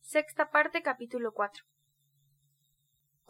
[0.00, 1.64] Sexta parte, capítulo 4.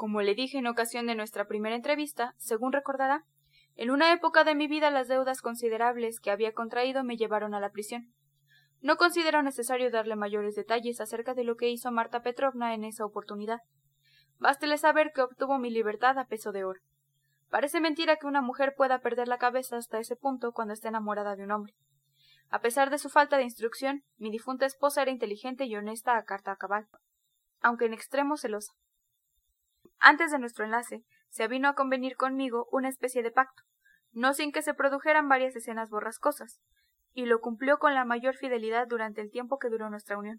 [0.03, 3.25] Como le dije en ocasión de nuestra primera entrevista, según recordará,
[3.77, 7.61] en una época de mi vida las deudas considerables que había contraído me llevaron a
[7.61, 8.13] la prisión.
[8.81, 13.05] No considero necesario darle mayores detalles acerca de lo que hizo Marta Petrovna en esa
[13.05, 13.61] oportunidad.
[14.41, 16.81] Bástele saber que obtuvo mi libertad a peso de oro.
[17.49, 21.37] Parece mentira que una mujer pueda perder la cabeza hasta ese punto cuando está enamorada
[21.37, 21.75] de un hombre.
[22.51, 26.25] A pesar de su falta de instrucción, mi difunta esposa era inteligente y honesta a
[26.25, 26.89] carta a cabal,
[27.61, 28.73] aunque en extremo celosa.
[30.05, 33.63] Antes de nuestro enlace, se vino a convenir conmigo una especie de pacto,
[34.11, 36.61] no sin que se produjeran varias escenas borrascosas,
[37.13, 40.39] y lo cumplió con la mayor fidelidad durante el tiempo que duró nuestra unión.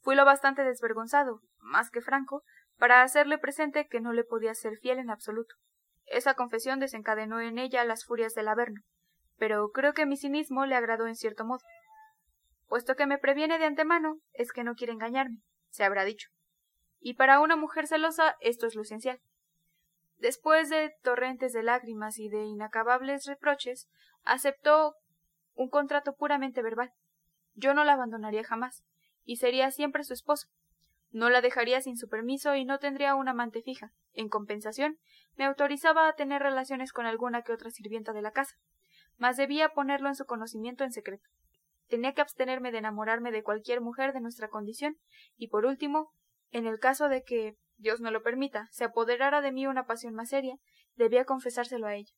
[0.00, 2.42] Fui lo bastante desvergonzado, más que franco,
[2.78, 5.54] para hacerle presente que no le podía ser fiel en absoluto.
[6.06, 8.80] Esa confesión desencadenó en ella las furias del Averno,
[9.38, 11.64] pero creo que mi cinismo le agradó en cierto modo.
[12.66, 16.28] Puesto que me previene de antemano, es que no quiere engañarme, se habrá dicho.
[17.00, 19.20] Y para una mujer celosa esto es lo esencial.
[20.18, 23.88] Después de torrentes de lágrimas y de inacabables reproches,
[24.22, 24.94] aceptó
[25.54, 26.92] un contrato puramente verbal.
[27.54, 28.84] Yo no la abandonaría jamás,
[29.24, 30.48] y sería siempre su esposo.
[31.10, 33.92] No la dejaría sin su permiso y no tendría una amante fija.
[34.12, 34.98] En compensación,
[35.36, 38.56] me autorizaba a tener relaciones con alguna que otra sirvienta de la casa,
[39.16, 41.28] mas debía ponerlo en su conocimiento en secreto.
[41.88, 44.96] Tenía que abstenerme de enamorarme de cualquier mujer de nuestra condición,
[45.36, 46.12] y por último,
[46.50, 50.14] en el caso de que Dios no lo permita, se apoderara de mí una pasión
[50.14, 50.56] más seria,
[50.96, 52.12] debía confesárselo a ella.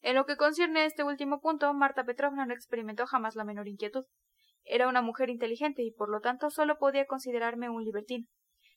[0.00, 3.68] En lo que concierne a este último punto, Marta Petrovna no experimentó jamás la menor
[3.68, 4.04] inquietud.
[4.64, 8.26] Era una mujer inteligente y por lo tanto solo podía considerarme un libertino,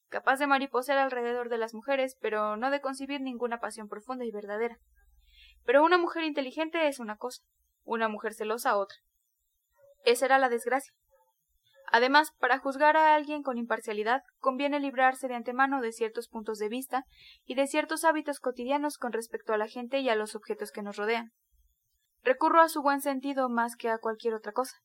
[0.10, 4.32] capaz de mariposear alrededor de las mujeres, pero no de concebir ninguna pasión profunda y
[4.32, 4.80] verdadera.
[5.66, 7.44] Pero una mujer inteligente es una cosa,
[7.84, 8.98] una mujer celosa otra.
[10.06, 10.94] Esa era la desgracia.
[11.90, 16.68] Además, para juzgar a alguien con imparcialidad, conviene librarse de antemano de ciertos puntos de
[16.68, 17.06] vista
[17.46, 20.82] y de ciertos hábitos cotidianos con respecto a la gente y a los objetos que
[20.82, 21.32] nos rodean.
[22.24, 24.76] Recurro a su buen sentido más que a cualquier otra cosa.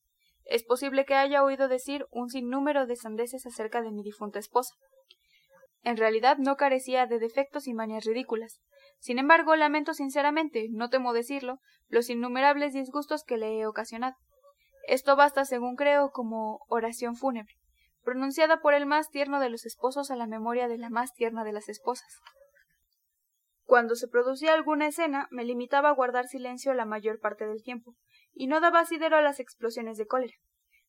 [0.44, 4.74] Es posible que haya oído decir un sinnúmero de sandeces acerca de mi difunta esposa.
[5.82, 8.60] En realidad no carecía de defectos y manías ridículas.
[9.00, 14.14] Sin embargo, lamento sinceramente, no temo decirlo, los innumerables disgustos que le he ocasionado.
[14.86, 17.54] Esto basta, según creo, como oración fúnebre,
[18.02, 21.44] pronunciada por el más tierno de los esposos a la memoria de la más tierna
[21.44, 22.20] de las esposas.
[23.64, 27.94] Cuando se producía alguna escena, me limitaba a guardar silencio la mayor parte del tiempo,
[28.34, 30.34] y no daba asidero a las explosiones de cólera.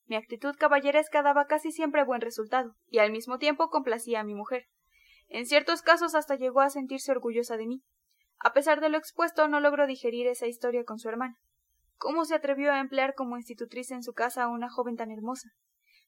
[0.06, 4.34] Mi actitud caballeresca daba casi siempre buen resultado, y al mismo tiempo complacía a mi
[4.34, 4.66] mujer.
[5.30, 7.84] En ciertos casos hasta llegó a sentirse orgullosa de mí.
[8.40, 11.38] A pesar de lo expuesto, no logro digerir esa historia con su hermana.
[12.04, 15.52] ¿Cómo se atrevió a emplear como institutriz en su casa a una joven tan hermosa?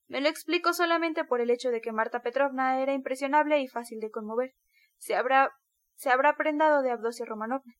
[0.07, 4.01] Me lo explico solamente por el hecho de que Marta Petrovna era impresionable y fácil
[4.01, 4.55] de conmover.
[4.97, 5.51] Se habrá
[5.93, 7.75] se habrá prendado de Abdosia Romanovna.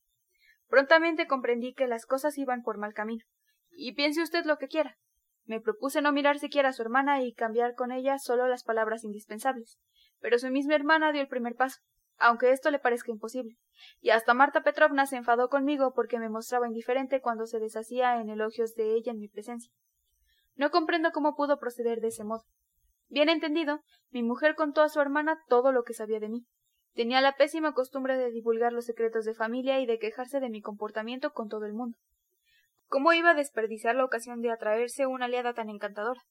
[0.66, 3.22] Prontamente comprendí que las cosas iban por mal camino.
[3.70, 4.96] Y piense usted lo que quiera.
[5.44, 9.04] Me propuse no mirar siquiera a su hermana y cambiar con ella solo las palabras
[9.04, 9.78] indispensables.
[10.20, 11.82] Pero su misma hermana dio el primer paso,
[12.18, 13.56] aunque esto le parezca imposible.
[14.00, 18.30] Y hasta Marta Petrovna se enfadó conmigo porque me mostraba indiferente cuando se deshacía en
[18.30, 19.72] elogios de ella en mi presencia.
[20.54, 22.44] No comprendo cómo pudo proceder de ese modo.
[23.08, 26.46] Bien entendido, mi mujer contó a su hermana todo lo que sabía de mí.
[26.94, 30.62] Tenía la pésima costumbre de divulgar los secretos de familia y de quejarse de mi
[30.62, 31.98] comportamiento con todo el mundo.
[32.88, 36.22] ¿Cómo iba a desperdiciar la ocasión de atraerse una aliada tan encantadora?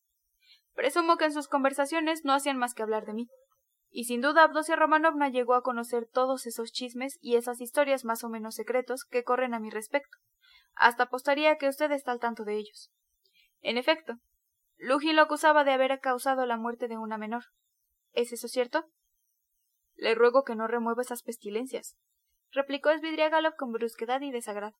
[0.73, 3.27] Presumo que en sus conversaciones no hacían más que hablar de mí.
[3.97, 8.25] Y sin duda Abdosia Romanovna llegó a conocer todos esos chismes y esas historias más
[8.25, 10.17] o menos secretos que corren a mi respecto.
[10.73, 12.91] Hasta apostaría que usted está al tanto de ellos.
[13.61, 14.15] En efecto,
[14.75, 17.45] Luji lo acusaba de haber causado la muerte de una menor.
[18.11, 18.83] ¿Es eso cierto?
[19.95, 21.95] Le ruego que no remueva esas pestilencias,
[22.51, 24.75] replicó Svidriagalov con brusquedad y desagrado.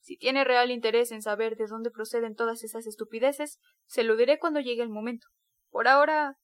[0.00, 4.40] Si tiene real interés en saber de dónde proceden todas esas estupideces, se lo diré
[4.40, 5.28] cuando llegue el momento.
[5.70, 6.36] Por ahora.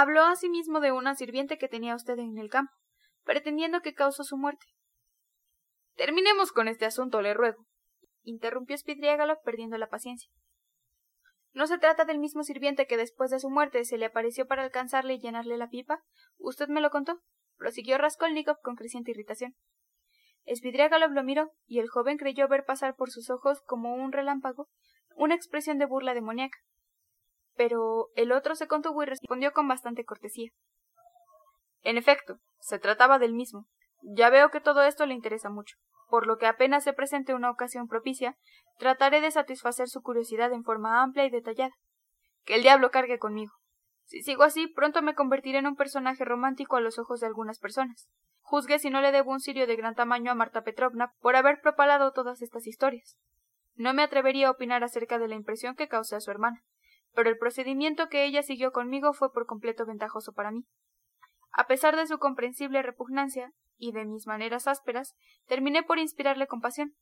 [0.00, 2.72] Habló asimismo de una sirviente que tenía usted en el campo,
[3.24, 4.64] pretendiendo que causó su muerte.
[5.96, 7.66] Terminemos con este asunto, le ruego,
[8.22, 10.30] interrumpió Svidriagalov perdiendo la paciencia.
[11.52, 14.62] ¿No se trata del mismo sirviente que después de su muerte se le apareció para
[14.62, 16.04] alcanzarle y llenarle la pipa?
[16.36, 17.18] Usted me lo contó,
[17.56, 19.56] prosiguió Raskolnikov con creciente irritación.
[20.46, 24.68] Svidriagalov lo miró, y el joven creyó ver pasar por sus ojos como un relámpago
[25.16, 26.58] una expresión de burla demoníaca.
[27.58, 30.50] Pero el otro se contuvo y respondió con bastante cortesía.
[31.82, 33.66] En efecto, se trataba del mismo.
[34.00, 35.76] Ya veo que todo esto le interesa mucho
[36.08, 38.36] por lo que apenas se presente una ocasión propicia,
[38.78, 41.74] trataré de satisfacer su curiosidad en forma amplia y detallada.
[42.44, 43.52] Que el diablo cargue conmigo.
[44.06, 47.58] Si sigo así, pronto me convertiré en un personaje romántico a los ojos de algunas
[47.58, 48.08] personas.
[48.40, 51.60] Juzgue si no le debo un sirio de gran tamaño a Marta Petrovna por haber
[51.60, 53.18] propalado todas estas historias.
[53.74, 56.62] No me atrevería a opinar acerca de la impresión que causé a su hermana,
[57.14, 60.64] pero el procedimiento que ella siguió conmigo fue por completo ventajoso para mí.
[61.52, 65.14] A pesar de su comprensible repugnancia, y de mis maneras ásperas,
[65.46, 66.94] terminé por inspirarle compasión,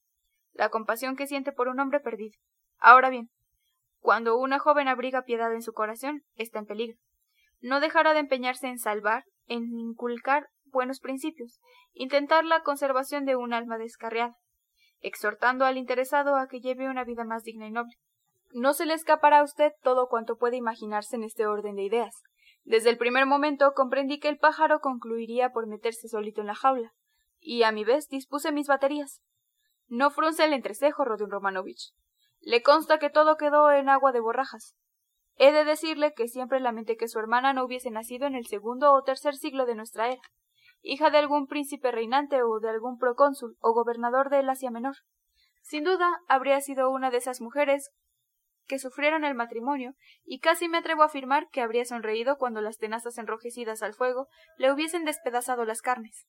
[0.53, 2.39] la compasión que siente por un hombre perdido.
[2.79, 3.31] Ahora bien,
[3.99, 6.99] cuando una joven abriga piedad en su corazón, está en peligro.
[7.61, 11.61] No dejará de empeñarse en salvar, en inculcar buenos principios,
[11.93, 14.37] intentar la conservación de un alma descarriada,
[15.01, 17.97] exhortando al interesado a que lleve una vida más digna y noble.
[18.59, 22.23] No se le escapará a usted todo cuanto puede imaginarse en este orden de ideas,
[22.65, 26.95] desde el primer momento comprendí que el pájaro concluiría por meterse solito en la jaula,
[27.39, 29.21] y a mi vez dispuse mis baterías.
[29.89, 31.93] No frunce el entrecejo, Rodion Romanovich.
[32.41, 34.75] Le consta que todo quedó en agua de borrajas.
[35.35, 38.95] He de decirle que siempre lamenté que su hermana no hubiese nacido en el segundo
[38.95, 40.23] o tercer siglo de nuestra era,
[40.81, 44.97] hija de algún príncipe reinante o de algún procónsul o gobernador del Asia Menor.
[45.61, 47.91] Sin duda habría sido una de esas mujeres
[48.67, 52.79] que sufrieron el matrimonio, y casi me atrevo a afirmar que habría sonreído cuando las
[52.79, 56.27] tenazas enrojecidas al fuego le hubiesen despedazado las carnes.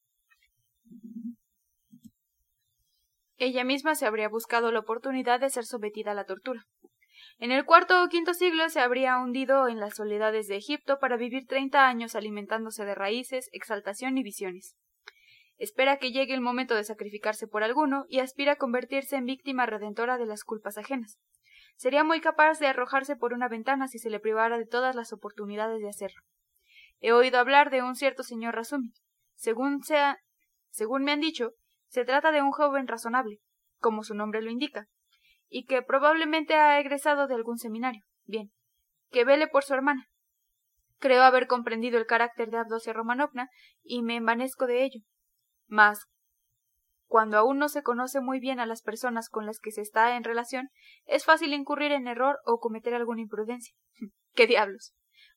[3.38, 6.65] Ella misma se habría buscado la oportunidad de ser sometida a la tortura.
[7.39, 11.17] En el cuarto o quinto siglo se habría hundido en las soledades de Egipto para
[11.17, 14.76] vivir treinta años alimentándose de raíces, exaltación y visiones.
[15.58, 19.65] Espera que llegue el momento de sacrificarse por alguno y aspira a convertirse en víctima
[19.65, 21.19] redentora de las culpas ajenas.
[21.78, 25.13] Sería muy capaz de arrojarse por una ventana si se le privara de todas las
[25.13, 26.22] oportunidades de hacerlo.
[27.00, 28.94] He oído hablar de un cierto señor Razumi.
[29.36, 30.18] Según sea,
[30.72, 31.52] según me han dicho,
[31.88, 33.38] se trata de un joven razonable,
[33.78, 34.88] como su nombre lo indica,
[35.50, 38.04] y que probablemente ha egresado de algún seminario.
[38.26, 38.52] Bien,
[39.12, 40.08] que vele por su hermana.
[40.98, 43.50] Creo haber comprendido el carácter de Abdosia Romanovna
[43.84, 45.02] y me envanezco de ello.
[45.68, 46.08] Mas
[47.08, 50.17] cuando aún no se conoce muy bien a las personas con las que se está
[50.17, 50.70] en relación,
[51.06, 53.74] es fácil incurrir en error o cometer alguna imprudencia.
[54.36, 54.93] ¡Qué diablos!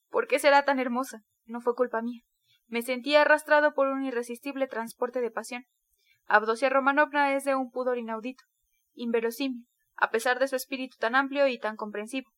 [0.08, 1.22] ¿Por qué será tan hermosa?
[1.46, 2.22] No fue culpa mía.
[2.66, 5.64] Me sentía arrastrado por un irresistible transporte de pasión.
[6.26, 8.44] Abdosia Romanovna es de un pudor inaudito,
[8.94, 12.30] inverosímil, a pesar de su espíritu tan amplio y tan comprensivo.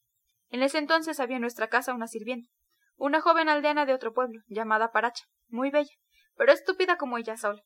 [0.51, 2.49] En ese entonces había en nuestra casa una sirvienta,
[2.97, 5.95] una joven aldeana de otro pueblo, llamada Paracha, muy bella,
[6.37, 7.63] pero estúpida como ella sola.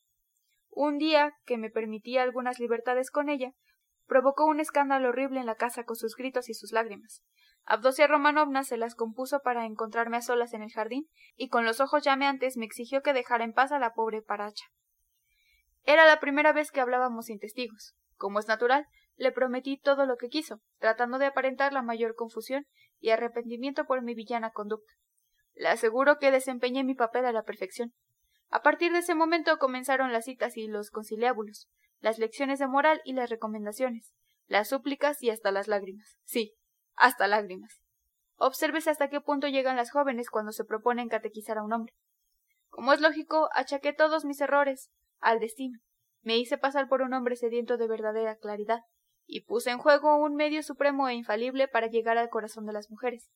[0.79, 3.53] Un día, que me permitía algunas libertades con ella,
[4.05, 7.23] provocó un escándalo horrible en la casa con sus gritos y sus lágrimas.
[7.65, 11.79] Abdosia Romanovna se las compuso para encontrarme a solas en el jardín, y con los
[11.79, 14.65] ojos llameantes me exigió que dejara en paz a la pobre Paracha.
[15.81, 17.95] Era la primera vez que hablábamos sin testigos.
[18.15, 18.85] Como es natural,
[19.15, 22.67] le prometí todo lo que quiso, tratando de aparentar la mayor confusión
[22.99, 24.93] y arrepentimiento por mi villana conducta.
[25.55, 27.95] Le aseguro que desempeñé mi papel a la perfección.
[28.49, 33.01] A partir de ese momento comenzaron las citas y los conciliábulos, las lecciones de moral
[33.03, 34.13] y las recomendaciones,
[34.47, 36.17] las súplicas y hasta las lágrimas.
[36.23, 36.55] Sí,
[36.95, 37.81] hasta lágrimas.
[38.35, 41.93] Obsérvese hasta qué punto llegan las jóvenes cuando se proponen catequizar a un hombre.
[42.69, 45.79] Como es lógico, achaqué todos mis errores al destino.
[46.21, 48.81] Me hice pasar por un hombre sediento de verdadera claridad,
[49.25, 52.89] y puse en juego un medio supremo e infalible para llegar al corazón de las
[52.89, 53.29] mujeres.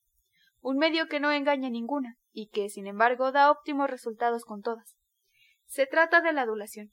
[0.62, 5.01] Un medio que no engaña ninguna, y que, sin embargo, da óptimos resultados con todas.
[5.72, 6.92] Se trata de la adulación.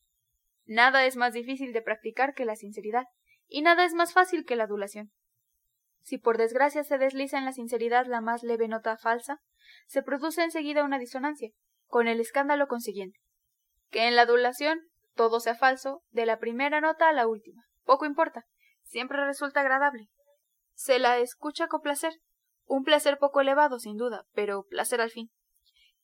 [0.65, 3.07] Nada es más difícil de practicar que la sinceridad,
[3.49, 5.11] y nada es más fácil que la adulación.
[6.03, 9.41] Si por desgracia se desliza en la sinceridad la más leve nota falsa,
[9.89, 11.51] se produce enseguida una disonancia,
[11.87, 13.19] con el escándalo consiguiente.
[13.91, 14.79] Que en la adulación
[15.17, 17.65] todo sea falso, de la primera nota a la última.
[17.83, 18.45] Poco importa,
[18.85, 20.07] siempre resulta agradable.
[20.75, 22.13] Se la escucha con placer,
[22.65, 25.33] un placer poco elevado, sin duda, pero placer al fin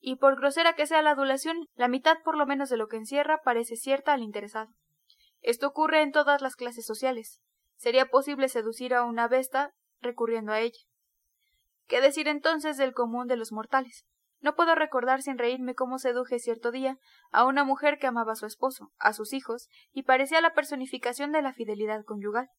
[0.07, 2.99] y por grosera que sea la adulación, la mitad por lo menos de lo que
[2.99, 4.71] encierra parece cierta al interesado.
[5.41, 7.41] Esto ocurre en todas las clases sociales.
[7.77, 10.79] Sería posible seducir a una besta recurriendo a ella.
[11.87, 14.05] ¿Qué decir entonces del común de los mortales?
[14.41, 16.99] No puedo recordar sin reírme cómo seduje cierto día
[17.31, 21.33] a una mujer que amaba a su esposo, a sus hijos, y parecía la personificación
[21.33, 22.51] de la fidelidad conyugal.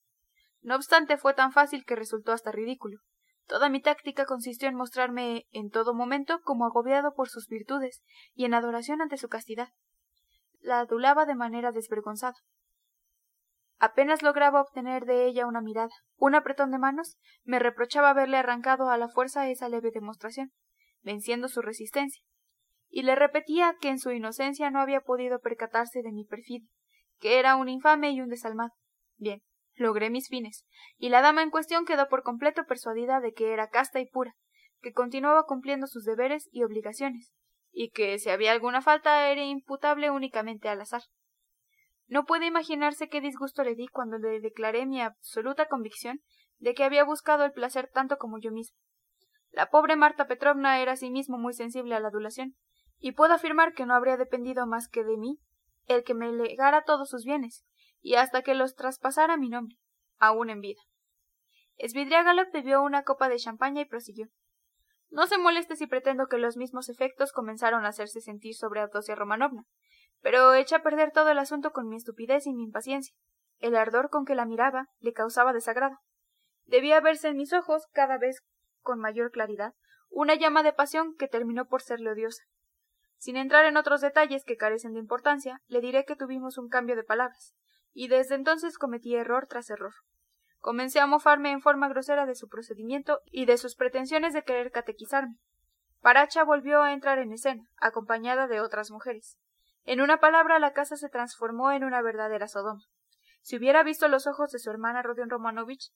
[0.63, 3.01] No obstante, fue tan fácil que resultó hasta ridículo.
[3.47, 8.03] Toda mi táctica consistió en mostrarme en todo momento como agobiado por sus virtudes
[8.33, 9.69] y en adoración ante su castidad.
[10.59, 12.35] La adulaba de manera desvergonzada.
[13.77, 18.89] Apenas lograba obtener de ella una mirada, un apretón de manos, me reprochaba haberle arrancado
[18.89, 20.51] a la fuerza esa leve demostración,
[21.01, 22.23] venciendo su resistencia,
[22.89, 26.69] y le repetía que en su inocencia no había podido percatarse de mi perfidia,
[27.19, 28.71] que era un infame y un desalmado.
[29.17, 29.41] Bien,
[29.75, 30.65] Logré mis fines,
[30.97, 34.35] y la dama en cuestión quedó por completo persuadida de que era casta y pura,
[34.81, 37.33] que continuaba cumpliendo sus deberes y obligaciones,
[37.71, 41.01] y que si había alguna falta era imputable únicamente al azar.
[42.07, 46.21] No puede imaginarse qué disgusto le di cuando le declaré mi absoluta convicción
[46.59, 48.77] de que había buscado el placer tanto como yo mismo.
[49.51, 52.55] La pobre Marta Petrovna era asimismo muy sensible a la adulación,
[52.99, 55.39] y puedo afirmar que no habría dependido más que de mí
[55.87, 57.65] el que me legara todos sus bienes,
[58.05, 59.77] y hasta que los traspasara mi nombre,
[60.19, 60.79] aún en vida.
[61.75, 64.27] Esvidriágalo bebió una copa de champaña y prosiguió.
[65.09, 69.15] No se moleste si pretendo que los mismos efectos comenzaron a hacerse sentir sobre Abdosia
[69.15, 69.63] Romanovna,
[70.21, 73.15] pero eché a perder todo el asunto con mi estupidez y mi impaciencia.
[73.57, 75.97] El ardor con que la miraba le causaba desagrado.
[76.65, 78.43] Debía verse en mis ojos, cada vez
[78.81, 79.73] con mayor claridad,
[80.09, 82.43] una llama de pasión que terminó por serle odiosa.
[83.17, 86.95] Sin entrar en otros detalles que carecen de importancia, le diré que tuvimos un cambio
[86.95, 87.55] de palabras
[87.95, 89.93] y desde entonces cometí error tras error.
[90.59, 94.71] Comencé a mofarme en forma grosera de su procedimiento y de sus pretensiones de querer
[94.71, 95.37] catequizarme.
[96.01, 99.39] Paracha volvió a entrar en escena, acompañada de otras mujeres.
[99.85, 102.83] En una palabra, la casa se transformó en una verdadera Sodoma.
[103.41, 105.93] Si hubiera visto los ojos de su hermana Rodion Romanovich,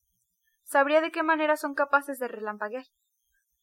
[0.64, 2.86] sabría de qué manera son capaces de relampaguear.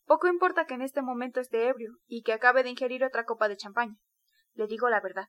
[0.05, 3.49] Poco importa que en este momento esté ebrio y que acabe de ingerir otra copa
[3.49, 3.97] de champaña.
[4.53, 5.29] Le digo la verdad.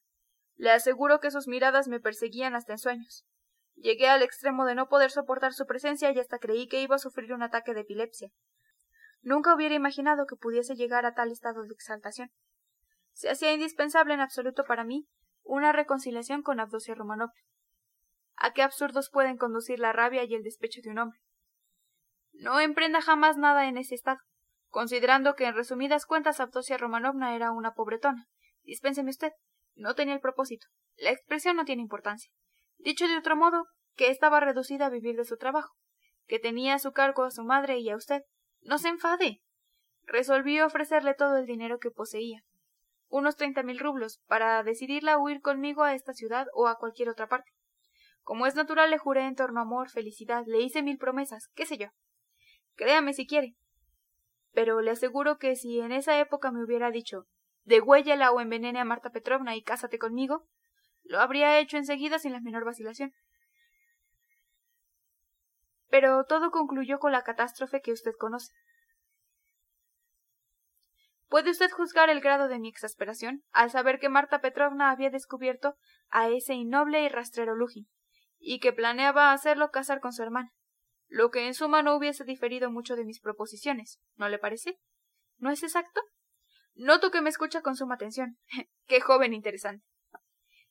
[0.57, 3.25] Le aseguro que sus miradas me perseguían hasta en sueños.
[3.75, 6.99] Llegué al extremo de no poder soportar su presencia y hasta creí que iba a
[6.99, 8.29] sufrir un ataque de epilepsia.
[9.21, 12.31] Nunca hubiera imaginado que pudiese llegar a tal estado de exaltación.
[13.13, 15.07] Se hacía indispensable en absoluto para mí
[15.43, 17.29] una reconciliación con Abdosia Romanov.
[18.35, 21.19] ¿A qué absurdos pueden conducir la rabia y el despecho de un hombre?
[22.33, 24.19] No emprenda jamás nada en ese estado,
[24.69, 28.27] considerando que en resumidas cuentas Abdosia Romanovna era una pobretona.
[28.63, 29.31] Dispénseme usted.
[29.77, 30.65] No tenía el propósito.
[30.97, 32.31] La expresión no tiene importancia.
[32.77, 35.75] Dicho de otro modo, que estaba reducida a vivir de su trabajo,
[36.25, 38.23] que tenía a su cargo a su madre y a usted.
[38.61, 39.41] No se enfade.
[40.03, 42.41] Resolví ofrecerle todo el dinero que poseía,
[43.07, 47.09] unos treinta mil rublos, para decidirla a huir conmigo a esta ciudad o a cualquier
[47.09, 47.51] otra parte.
[48.21, 51.65] Como es natural, le juré en torno a amor, felicidad, le hice mil promesas, qué
[51.65, 51.87] sé yo.
[52.75, 53.55] Créame si quiere.
[54.53, 57.27] Pero le aseguro que si en esa época me hubiera dicho
[57.67, 60.47] degüéllala o envenene a Marta Petrovna y cásate conmigo,
[61.03, 63.13] lo habría hecho enseguida sin la menor vacilación.
[65.89, 68.53] Pero todo concluyó con la catástrofe que usted conoce.
[71.27, 75.75] Puede usted juzgar el grado de mi exasperación al saber que Marta Petrovna había descubierto
[76.09, 77.89] a ese innoble y rastrero Lujin,
[78.39, 80.53] y que planeaba hacerlo casar con su hermana,
[81.07, 84.79] lo que en suma no hubiese diferido mucho de mis proposiciones, ¿no le parece?
[85.37, 86.01] ¿No es exacto?
[86.77, 88.37] Noto que me escucha con suma atención.
[88.85, 89.83] ¡Qué joven interesante!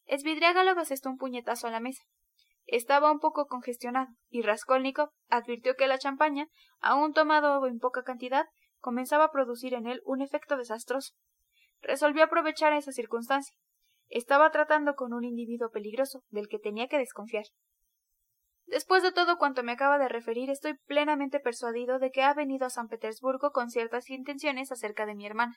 [0.05, 2.05] Esvidriágalo asestó un puñetazo a la mesa.
[2.67, 6.47] Estaba un poco congestionado, y Raskolnikov advirtió que la champaña,
[6.79, 8.47] aun tomado en poca cantidad,
[8.79, 11.13] comenzaba a producir en él un efecto desastroso.
[11.81, 13.57] Resolvió aprovechar esa circunstancia.
[14.09, 17.47] Estaba tratando con un individuo peligroso, del que tenía que desconfiar.
[18.67, 22.67] Después de todo cuanto me acaba de referir, estoy plenamente persuadido de que ha venido
[22.67, 25.57] a San Petersburgo con ciertas intenciones acerca de mi hermana.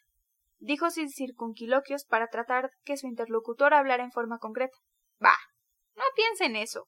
[0.60, 4.78] Dijo sin circunquiloquios para tratar que su interlocutor hablara en forma concreta.
[5.18, 5.38] Bah.
[5.96, 6.88] No piense en eso.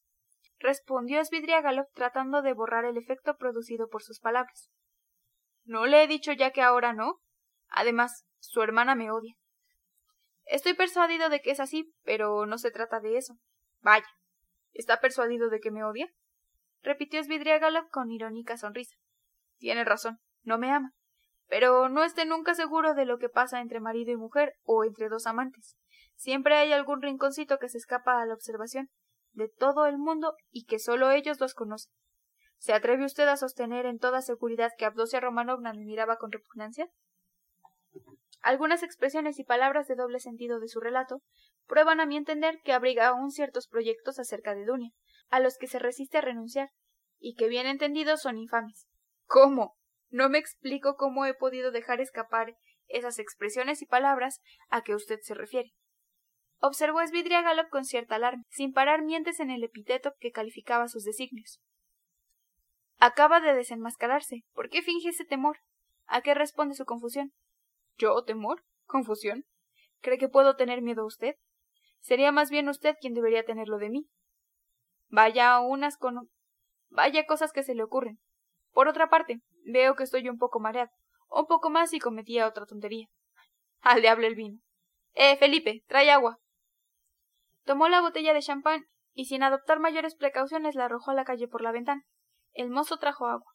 [0.59, 4.69] respondió Svidriagalov tratando de borrar el efecto producido por sus palabras.
[5.63, 7.19] ¿No le he dicho ya que ahora no?
[7.69, 9.35] Además, su hermana me odia.
[10.45, 13.35] Estoy persuadido de que es así, pero no se trata de eso.
[13.79, 14.07] Vaya.
[14.73, 16.07] ¿Está persuadido de que me odia?
[16.81, 18.95] repitió Svidriagalov con irónica sonrisa.
[19.57, 20.93] Tiene razón, no me ama.
[21.51, 25.09] Pero no esté nunca seguro de lo que pasa entre marido y mujer o entre
[25.09, 25.75] dos amantes.
[26.15, 28.89] Siempre hay algún rinconcito que se escapa a la observación
[29.33, 31.91] de todo el mundo y que solo ellos dos conocen.
[32.57, 36.87] ¿Se atreve usted a sostener en toda seguridad que Abdosia Romanovna me miraba con repugnancia?
[38.41, 41.21] Algunas expresiones y palabras de doble sentido de su relato
[41.67, 44.91] prueban a mi entender que abriga aún ciertos proyectos acerca de Dunia,
[45.29, 46.69] a los que se resiste a renunciar,
[47.19, 48.87] y que bien entendidos son infames.
[49.25, 49.75] ¿Cómo?
[50.11, 52.55] No me explico cómo he podido dejar escapar
[52.87, 55.73] esas expresiones y palabras a que usted se refiere.
[56.59, 61.59] Observó Svidriagalov con cierta alarma, sin parar mientes en el epíteto que calificaba sus designios.
[62.99, 64.43] Acaba de desenmascararse.
[64.53, 65.57] ¿Por qué finge ese temor?
[66.05, 67.33] ¿A qué responde su confusión?
[67.97, 68.63] ¿Yo temor?
[68.85, 69.45] ¿Confusión?
[70.01, 71.35] ¿Cree que puedo tener miedo a usted?
[72.01, 74.07] Sería más bien usted quien debería tenerlo de mí.
[75.07, 76.29] Vaya unas con.
[76.89, 78.19] Vaya cosas que se le ocurren.
[78.71, 80.89] Por otra parte, veo que estoy un poco mareado.
[81.29, 83.07] Un poco más y cometía otra tontería.
[83.81, 84.59] Al diablo el vino.
[85.13, 86.37] Eh, Felipe, trae agua.
[87.63, 91.47] Tomó la botella de champán y sin adoptar mayores precauciones la arrojó a la calle
[91.47, 92.03] por la ventana.
[92.53, 93.51] El mozo trajo agua.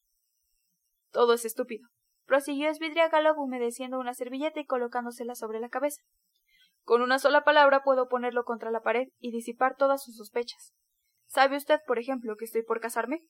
[1.11, 1.89] Todo es estúpido.
[2.25, 6.03] Prosiguió Svidriagalov humedeciendo una servilleta y colocándosela sobre la cabeza.
[6.83, 10.73] Con una sola palabra puedo ponerlo contra la pared y disipar todas sus sospechas.
[11.27, 13.23] ¿Sabe usted, por ejemplo, que estoy por casarme?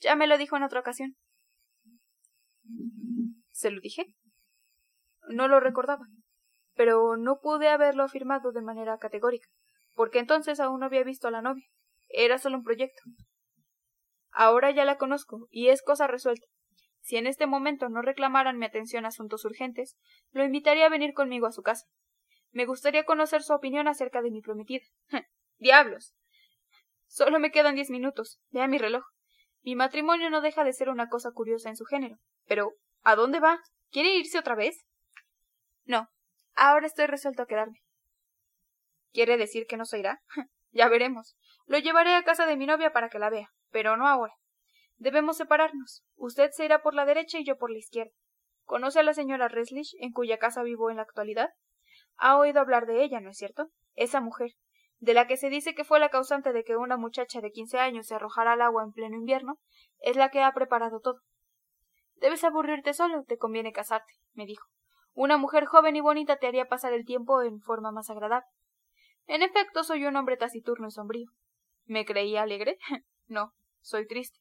[0.00, 1.16] Ya me lo dijo en otra ocasión.
[3.50, 4.14] ¿Se lo dije?
[5.28, 6.04] No lo recordaba,
[6.74, 9.48] pero no pude haberlo afirmado de manera categórica,
[9.94, 11.66] porque entonces aún no había visto a la novia.
[12.08, 13.02] Era solo un proyecto.
[14.30, 16.46] Ahora ya la conozco, y es cosa resuelta.
[17.00, 19.96] Si en este momento no reclamaran mi atención asuntos urgentes,
[20.32, 21.86] lo invitaría a venir conmigo a su casa.
[22.50, 24.84] Me gustaría conocer su opinión acerca de mi prometida.
[25.58, 26.14] ¡Diablos!
[27.06, 28.40] Solo me quedan diez minutos.
[28.50, 29.04] Vea mi reloj.
[29.66, 32.16] Mi matrimonio no deja de ser una cosa curiosa en su género.
[32.46, 33.60] Pero, ¿a dónde va?
[33.90, 34.86] ¿Quiere irse otra vez?
[35.84, 36.08] No.
[36.54, 37.82] Ahora estoy resuelto a quedarme.
[39.12, 40.22] ¿Quiere decir que no se irá?
[40.70, 41.36] ya veremos.
[41.66, 44.32] Lo llevaré a casa de mi novia para que la vea pero no ahora.
[44.96, 46.02] Debemos separarnos.
[46.14, 48.12] Usted se irá por la derecha y yo por la izquierda.
[48.64, 51.50] ¿Conoce a la señora Reslich, en cuya casa vivo en la actualidad?
[52.16, 53.68] Ha oído hablar de ella, ¿no es cierto?
[53.94, 54.52] Esa mujer,
[54.98, 57.78] de la que se dice que fue la causante de que una muchacha de quince
[57.78, 59.58] años se arrojara al agua en pleno invierno,
[60.00, 61.20] es la que ha preparado todo.
[62.16, 64.66] Debes aburrirte solo, te conviene casarte, me dijo.
[65.12, 68.46] Una mujer joven y bonita te haría pasar el tiempo en forma más agradable.
[69.26, 71.30] En efecto, soy un hombre taciturno y sombrío.
[71.84, 72.78] ¿Me creía alegre?
[73.26, 74.38] no, soy triste.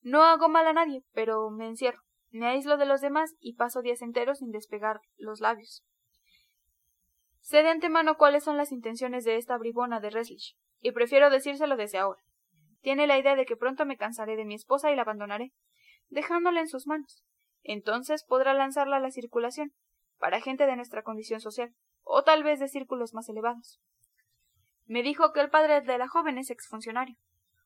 [0.00, 3.82] No hago mal a nadie, pero me encierro, me aíslo de los demás y paso
[3.82, 5.84] días enteros sin despegar los labios.
[7.42, 11.76] Sé de antemano cuáles son las intenciones de esta bribona de Reslich, y prefiero decírselo
[11.76, 12.22] desde ahora.
[12.80, 15.52] Tiene la idea de que pronto me cansaré de mi esposa y la abandonaré,
[16.08, 17.24] dejándola en sus manos.
[17.64, 19.72] Entonces podrá lanzarla a la circulación,
[20.18, 21.74] para gente de nuestra condición social,
[22.04, 23.80] o tal vez de círculos más elevados.
[24.86, 27.16] Me dijo que el padre de la joven es exfuncionario,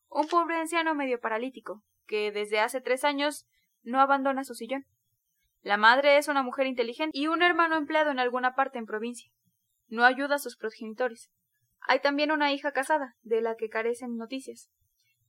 [0.08, 3.46] un pobre anciano medio paralítico, que desde hace tres años
[3.82, 4.86] no abandona su sillón.
[5.60, 9.30] La madre es una mujer inteligente y un hermano empleado en alguna parte en provincia.
[9.88, 11.30] No ayuda a sus progenitores.
[11.80, 14.68] Hay también una hija casada, de la que carecen noticias.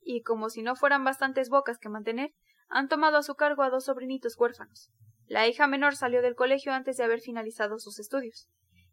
[0.01, 2.33] Y como si no fueran bastantes bocas que mantener,
[2.69, 4.89] han tomado a su cargo a dos sobrinitos huérfanos.
[5.25, 8.47] La hija menor salió del colegio antes de haber finalizado sus estudios.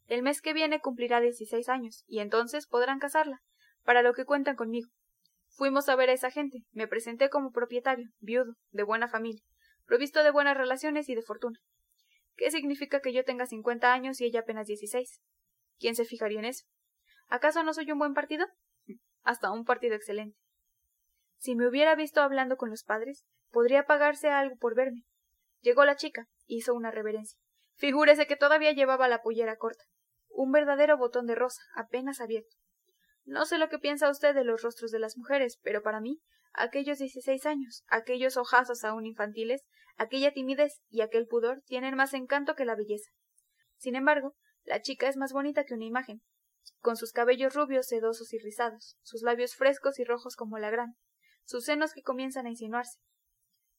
[0.06, 3.40] El mes que viene cumplirá dieciséis años, y entonces podrán casarla,
[3.84, 4.90] para lo que cuentan conmigo.
[5.48, 9.42] Fuimos a ver a esa gente, me presenté como propietario, viudo, de buena familia,
[9.86, 11.58] provisto de buenas relaciones y de fortuna.
[12.36, 15.20] ¿Qué significa que yo tenga cincuenta años y ella apenas dieciséis?
[15.78, 16.64] ¿Quién se fijaría en eso?
[17.28, 18.46] ¿Acaso no soy un buen partido?
[19.22, 20.38] Hasta un partido excelente.
[21.38, 25.04] Si me hubiera visto hablando con los padres, podría pagarse algo por verme.
[25.60, 27.38] Llegó la chica, hizo una reverencia.
[27.76, 29.84] Figúrese que todavía llevaba la pollera corta.
[30.28, 32.56] Un verdadero botón de rosa, apenas abierto.
[33.24, 36.20] No sé lo que piensa usted de los rostros de las mujeres, pero para mí,
[36.52, 39.62] aquellos dieciséis años, aquellos ojazos aún infantiles,
[39.96, 43.10] aquella timidez y aquel pudor tienen más encanto que la belleza.
[43.76, 44.34] Sin embargo,
[44.64, 46.22] la chica es más bonita que una imagen,
[46.80, 50.94] con sus cabellos rubios, sedosos y rizados, sus labios frescos y rojos como la grana,
[51.44, 52.98] sus senos que comienzan a insinuarse,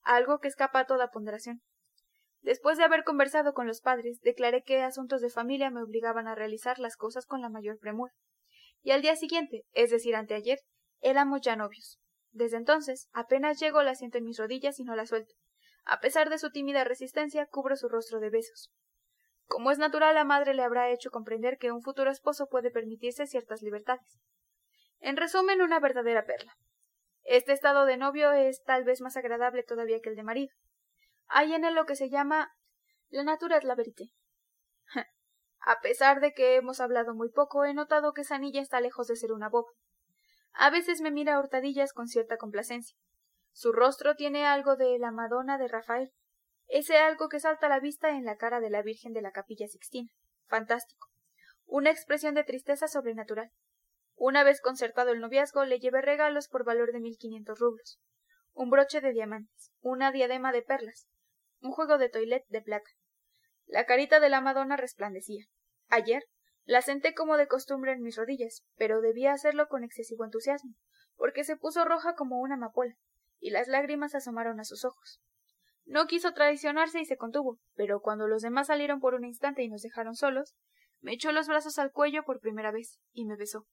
[0.02, 1.62] algo que escapa a toda ponderación.
[2.42, 6.36] Después de haber conversado con los padres, declaré que asuntos de familia me obligaban a
[6.36, 8.14] realizar las cosas con la mayor premura.
[8.84, 10.60] Y al día siguiente, es decir, anteayer,
[11.02, 12.00] éramos ya novios.
[12.32, 15.34] Desde entonces, apenas llego la siento en mis rodillas y no la suelto.
[15.86, 18.72] A pesar de su tímida resistencia, cubro su rostro de besos.
[19.48, 23.28] Como es natural, la madre le habrá hecho comprender que un futuro esposo puede permitirse
[23.28, 24.20] ciertas libertades.
[25.00, 26.58] En resumen, una verdadera perla.
[27.24, 30.54] Este estado de novio es tal vez más agradable todavía que el de marido.
[31.28, 32.52] Hay en él lo que se llama
[33.10, 33.76] la natura la.
[35.60, 39.08] A pesar de que hemos hablado muy poco, he notado que esa niña está lejos
[39.08, 39.72] de ser una boba.
[40.54, 42.96] A veces me mira a hurtadillas con cierta complacencia.
[43.52, 46.12] Su rostro tiene algo de la Madonna de Rafael,
[46.68, 49.32] ese algo que salta a la vista en la cara de la Virgen de la
[49.32, 50.10] Capilla Sixtina.
[50.48, 51.10] Fantástico.
[51.66, 53.52] Una expresión de tristeza sobrenatural.
[54.16, 58.00] Una vez concertado el noviazgo, le llevé regalos por valor de mil quinientos rublos.
[58.54, 61.08] Un broche de diamantes, una diadema de perlas,
[61.60, 62.90] un juego de toilet de plata.
[63.66, 65.46] La carita de la Madonna resplandecía.
[65.90, 66.24] Ayer
[66.64, 70.76] la senté como de costumbre en mis rodillas, pero debía hacerlo con excesivo entusiasmo,
[71.16, 72.96] porque se puso roja como una amapola,
[73.40, 75.22] y las lágrimas asomaron a sus ojos.
[75.86, 79.70] No quiso traicionarse y se contuvo, pero cuando los demás salieron por un instante y
[79.70, 80.56] nos dejaron solos,
[81.02, 83.68] me echó los brazos al cuello por primera vez y me besó,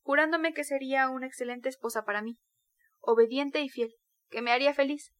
[0.00, 2.38] jurándome que sería una excelente esposa para mí,
[3.00, 3.94] obediente y fiel,
[4.30, 5.12] que me haría feliz,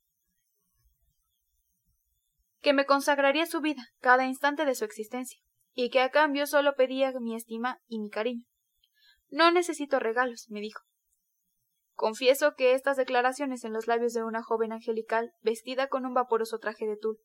[2.61, 5.39] que me consagraría su vida cada instante de su existencia,
[5.73, 8.45] y que a cambio solo pedía mi estima y mi cariño.
[9.29, 10.83] No necesito regalos, me dijo.
[11.97, 16.59] Confieso que estas declaraciones en los labios de una joven angelical, vestida con un vaporoso
[16.59, 17.19] traje de tul,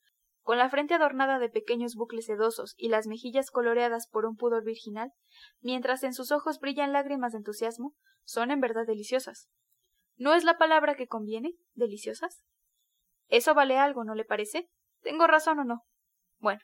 [0.44, 4.64] con la frente adornada de pequeños bucles sedosos y las mejillas coloreadas por un pudor
[4.64, 5.12] virginal,
[5.60, 7.94] mientras en sus ojos brillan lágrimas de entusiasmo,
[8.24, 9.50] son en verdad deliciosas.
[10.16, 11.52] ¿No es la palabra que conviene?
[11.74, 12.46] ¿Deliciosas?
[13.28, 14.70] Eso vale algo, ¿no le parece?
[15.02, 15.84] ¿Tengo razón o no?
[16.40, 16.62] Bueno.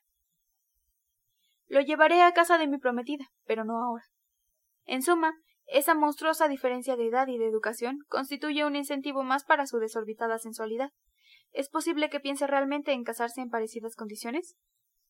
[1.67, 4.05] Lo llevaré a casa de mi prometida, pero no ahora.
[4.85, 5.33] En suma,
[5.67, 10.39] esa monstruosa diferencia de edad y de educación constituye un incentivo más para su desorbitada
[10.39, 10.91] sensualidad.
[11.51, 14.55] ¿Es posible que piense realmente en casarse en parecidas condiciones?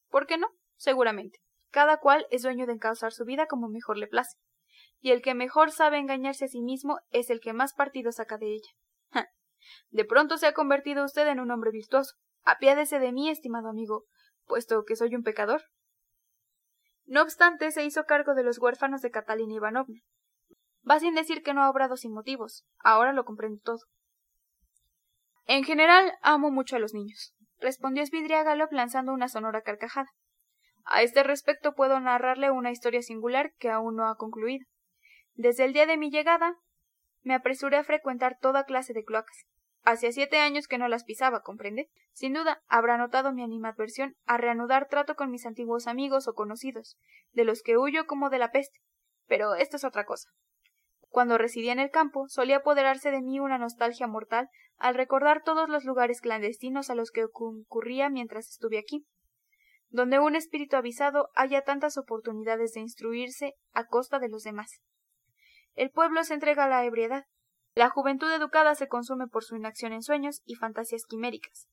[0.10, 0.48] ¿Por qué no?
[0.76, 1.40] Seguramente.
[1.70, 4.36] Cada cual es dueño de encauzar su vida como mejor le place.
[5.00, 8.38] Y el que mejor sabe engañarse a sí mismo es el que más partido saca
[8.38, 9.28] de ella.
[9.92, 12.16] de pronto se ha convertido usted en un hombre virtuoso.
[12.44, 14.06] Apiádese de mí, estimado amigo,
[14.46, 15.62] puesto que soy un pecador.
[17.06, 20.02] No obstante, se hizo cargo de los huérfanos de Catalina Ivanovna,
[20.90, 22.66] Va sin decir que no ha obrado sin motivos.
[22.80, 23.86] Ahora lo comprendo todo.
[25.46, 30.10] En general, amo mucho a los niños, respondió Svidriagalov lanzando una sonora carcajada.
[30.84, 34.66] A este respecto puedo narrarle una historia singular que aún no ha concluido.
[35.36, 36.56] Desde el día de mi llegada,
[37.22, 39.46] me apresuré a frecuentar toda clase de cloacas.
[39.84, 41.90] Hacía siete años que no las pisaba, ¿comprende?
[42.12, 46.98] Sin duda, habrá notado mi animadversión a reanudar trato con mis antiguos amigos o conocidos,
[47.32, 48.80] de los que huyo como de la peste.
[49.28, 50.30] Pero esto es otra cosa.
[51.10, 55.70] Cuando residía en el campo, solía apoderarse de mí una nostalgia mortal al recordar todos
[55.70, 59.06] los lugares clandestinos a los que concurría mientras estuve aquí,
[59.90, 64.82] donde un espíritu avisado haya tantas oportunidades de instruirse a costa de los demás.
[65.74, 67.26] El pueblo se entrega a la ebriedad.
[67.74, 71.68] La juventud educada se consume por su inacción en sueños y fantasías quiméricas,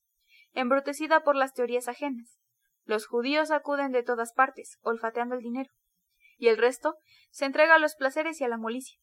[0.53, 2.39] embrutecida por las teorías ajenas.
[2.85, 5.71] Los judíos acuden de todas partes, olfateando el dinero,
[6.37, 6.97] y el resto
[7.31, 8.99] se entrega a los placeres y a la molicia.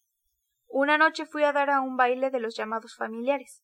[0.73, 3.61] Una noche fui a dar a un baile de los llamados familiares.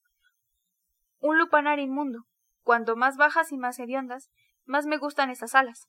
[1.19, 2.25] Un lupanar inmundo.
[2.63, 4.29] Cuanto más bajas y más hediondas,
[4.65, 5.87] más me gustan esas alas.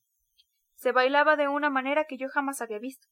[0.76, 3.08] Se bailaba de una manera que yo jamás había visto.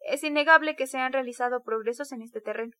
[0.00, 2.72] Es innegable que se han realizado progresos en este terreno.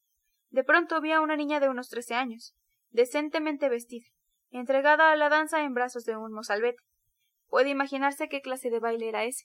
[0.51, 2.57] De pronto vi a una niña de unos trece años,
[2.91, 4.07] decentemente vestida,
[4.51, 6.83] entregada a la danza en brazos de un mozalbete.
[7.47, 9.45] Puede imaginarse qué clase de baile era ese.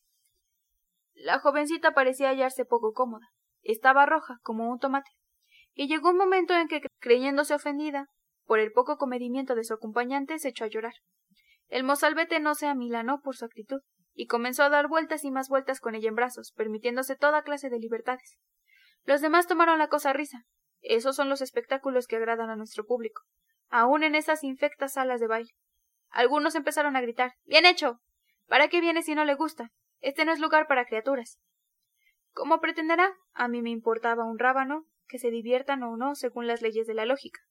[1.13, 3.27] La jovencita parecía hallarse poco cómoda.
[3.61, 5.11] Estaba roja, como un tomate.
[5.73, 8.07] Y llegó un momento en que, creyéndose ofendida
[8.45, 10.93] por el poco comedimiento de su acompañante, se echó a llorar.
[11.67, 13.81] El mozalbete no se amilanó por su actitud,
[14.13, 17.69] y comenzó a dar vueltas y más vueltas con ella en brazos, permitiéndose toda clase
[17.69, 18.37] de libertades.
[19.05, 20.45] Los demás tomaron la cosa a risa.
[20.81, 23.21] Esos son los espectáculos que agradan a nuestro público,
[23.69, 25.51] aun en esas infectas salas de baile.
[26.09, 27.99] Algunos empezaron a gritar Bien hecho.
[28.47, 29.69] ¿Para qué viene si no le gusta?
[30.01, 31.39] Este no es lugar para criaturas.
[32.33, 33.13] ¿Cómo pretenderá?
[33.33, 36.93] A mí me importaba un rábano que se diviertan o no según las leyes de
[36.93, 37.41] la lógica.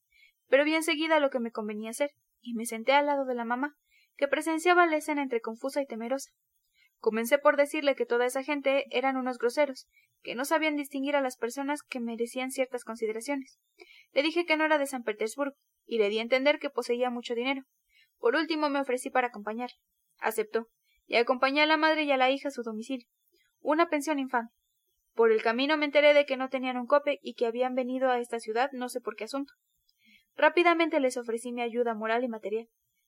[0.47, 3.45] Pero bien seguida lo que me convenía hacer, y me senté al lado de la
[3.45, 3.75] mamá,
[4.17, 6.31] que presenciaba la escena entre confusa y temerosa.
[6.99, 9.87] Comencé por decirle que toda esa gente eran unos groseros,
[10.21, 13.59] que no sabían distinguir a las personas que merecían ciertas consideraciones.
[14.11, 15.55] Le dije que no era de San Petersburgo,
[15.85, 17.63] y le di a entender que poseía mucho dinero.
[18.17, 19.77] Por último me ofrecí para acompañarle.
[20.17, 20.67] Aceptó,
[21.07, 23.07] y acompañé a la madre y a la hija a su domicilio.
[23.61, 24.49] Una pensión infame.
[25.13, 28.09] Por el camino me enteré de que no tenían un cope y que habían venido
[28.09, 29.53] a esta ciudad no sé por qué asunto.
[30.35, 32.67] Rápidamente les ofrecí mi ayuda moral y material.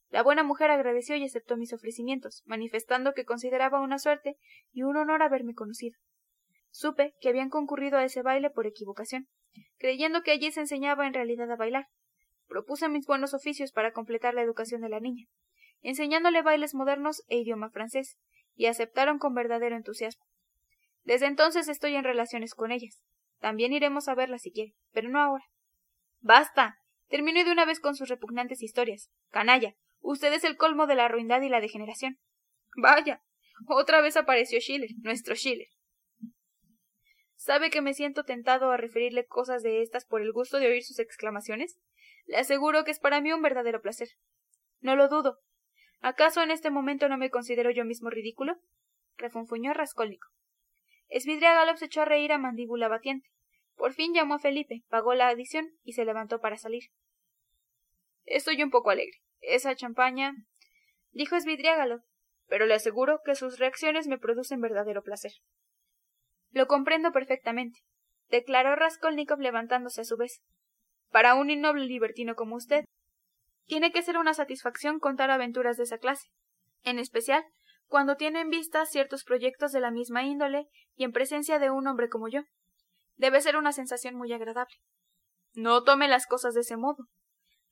[0.10, 4.36] La buena mujer agradeció y aceptó mis ofrecimientos, manifestando que consideraba una suerte
[4.72, 5.98] y un honor haberme conocido.
[6.70, 9.28] Supe que habían concurrido a ese baile por equivocación,
[9.78, 11.88] creyendo que allí se enseñaba en realidad a bailar.
[12.48, 15.28] Propuse mis buenos oficios para completar la educación de la niña
[15.82, 18.18] enseñándole bailes modernos e idioma francés,
[18.56, 20.24] y aceptaron con verdadero entusiasmo.
[21.04, 23.02] Desde entonces estoy en relaciones con ellas.
[23.40, 25.46] También iremos a verlas si quiere, pero no ahora.
[26.20, 26.78] Basta.
[27.10, 29.10] Termine de una vez con sus repugnantes historias.
[29.30, 32.20] Canalla, usted es el colmo de la ruindad y la degeneración.
[32.78, 33.22] Vaya.
[33.68, 35.68] Otra vez apareció Schiller, nuestro Schiller.
[37.36, 40.84] ¿Sabe que me siento tentado a referirle cosas de estas por el gusto de oír
[40.84, 41.80] sus exclamaciones?
[42.26, 44.10] Le aseguro que es para mí un verdadero placer.
[44.80, 45.40] No lo dudo,
[46.02, 48.60] ¿Acaso en este momento no me considero yo mismo ridículo?
[49.18, 50.32] refunfuñó Raskolnikov.
[51.12, 53.30] Esvidriagalov se echó a reír a mandíbula batiente.
[53.76, 56.84] Por fin llamó a Felipe, pagó la adición y se levantó para salir.
[58.26, 59.20] Estoy un poco alegre.
[59.42, 60.34] Esa champaña.
[61.12, 62.02] dijo Svidriagalov,
[62.48, 65.34] pero le aseguro que sus reacciones me producen verdadero placer.
[66.52, 67.80] Lo comprendo perfectamente,
[68.30, 70.42] declaró Raskolnikov levantándose a su vez.
[71.10, 72.86] Para un innoble libertino como usted,
[73.66, 76.30] tiene que ser una satisfacción contar aventuras de esa clase,
[76.84, 77.44] en especial
[77.92, 81.88] cuando tiene en vista ciertos proyectos de la misma índole y en presencia de un
[81.88, 82.44] hombre como yo.
[83.18, 84.74] Debe ser una sensación muy agradable.
[85.56, 87.10] No tome las cosas de ese modo,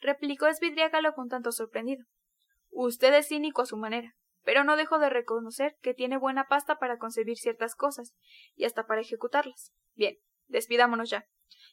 [0.01, 2.03] replicó Esvidriágalo con tanto sorprendido.
[2.69, 4.13] Usted es cínico a su manera,
[4.43, 8.13] pero no dejo de reconocer que tiene buena pasta para concebir ciertas cosas
[8.55, 9.71] y hasta para ejecutarlas.
[9.93, 10.17] Bien,
[10.47, 11.29] despidámonos ya.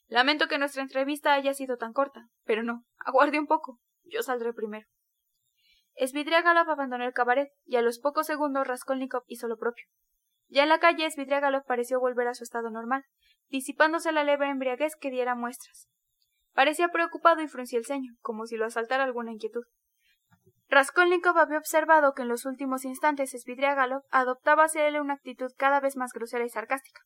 [0.07, 3.80] Lamento que nuestra entrevista haya sido tan corta, pero no, aguarde un poco.
[4.05, 4.86] Yo saldré primero.
[5.99, 9.86] Svidriagalov abandonó el cabaret y a los pocos segundos Raskolnikov hizo lo propio.
[10.49, 13.05] Ya en la calle, Svidriagalov pareció volver a su estado normal,
[13.49, 15.88] disipándose la leve embriaguez que diera muestras.
[16.53, 19.64] Parecía preocupado y fruncía el ceño, como si lo asaltara alguna inquietud.
[20.68, 25.80] Raskolnikov había observado que en los últimos instantes Svidriagalov adoptaba hacia él una actitud cada
[25.80, 27.03] vez más grosera y sarcástica.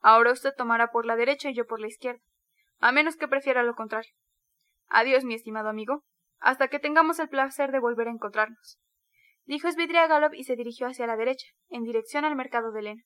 [0.00, 2.20] Ahora usted tomará por la derecha y yo por la izquierda,
[2.78, 4.12] a menos que prefiera lo contrario.
[4.88, 6.04] Adiós, mi estimado amigo,
[6.40, 8.78] hasta que tengamos el placer de volver a encontrarnos.
[9.44, 13.02] Dijo Svidriagalov y se dirigió hacia la derecha, en dirección al mercado de Lena.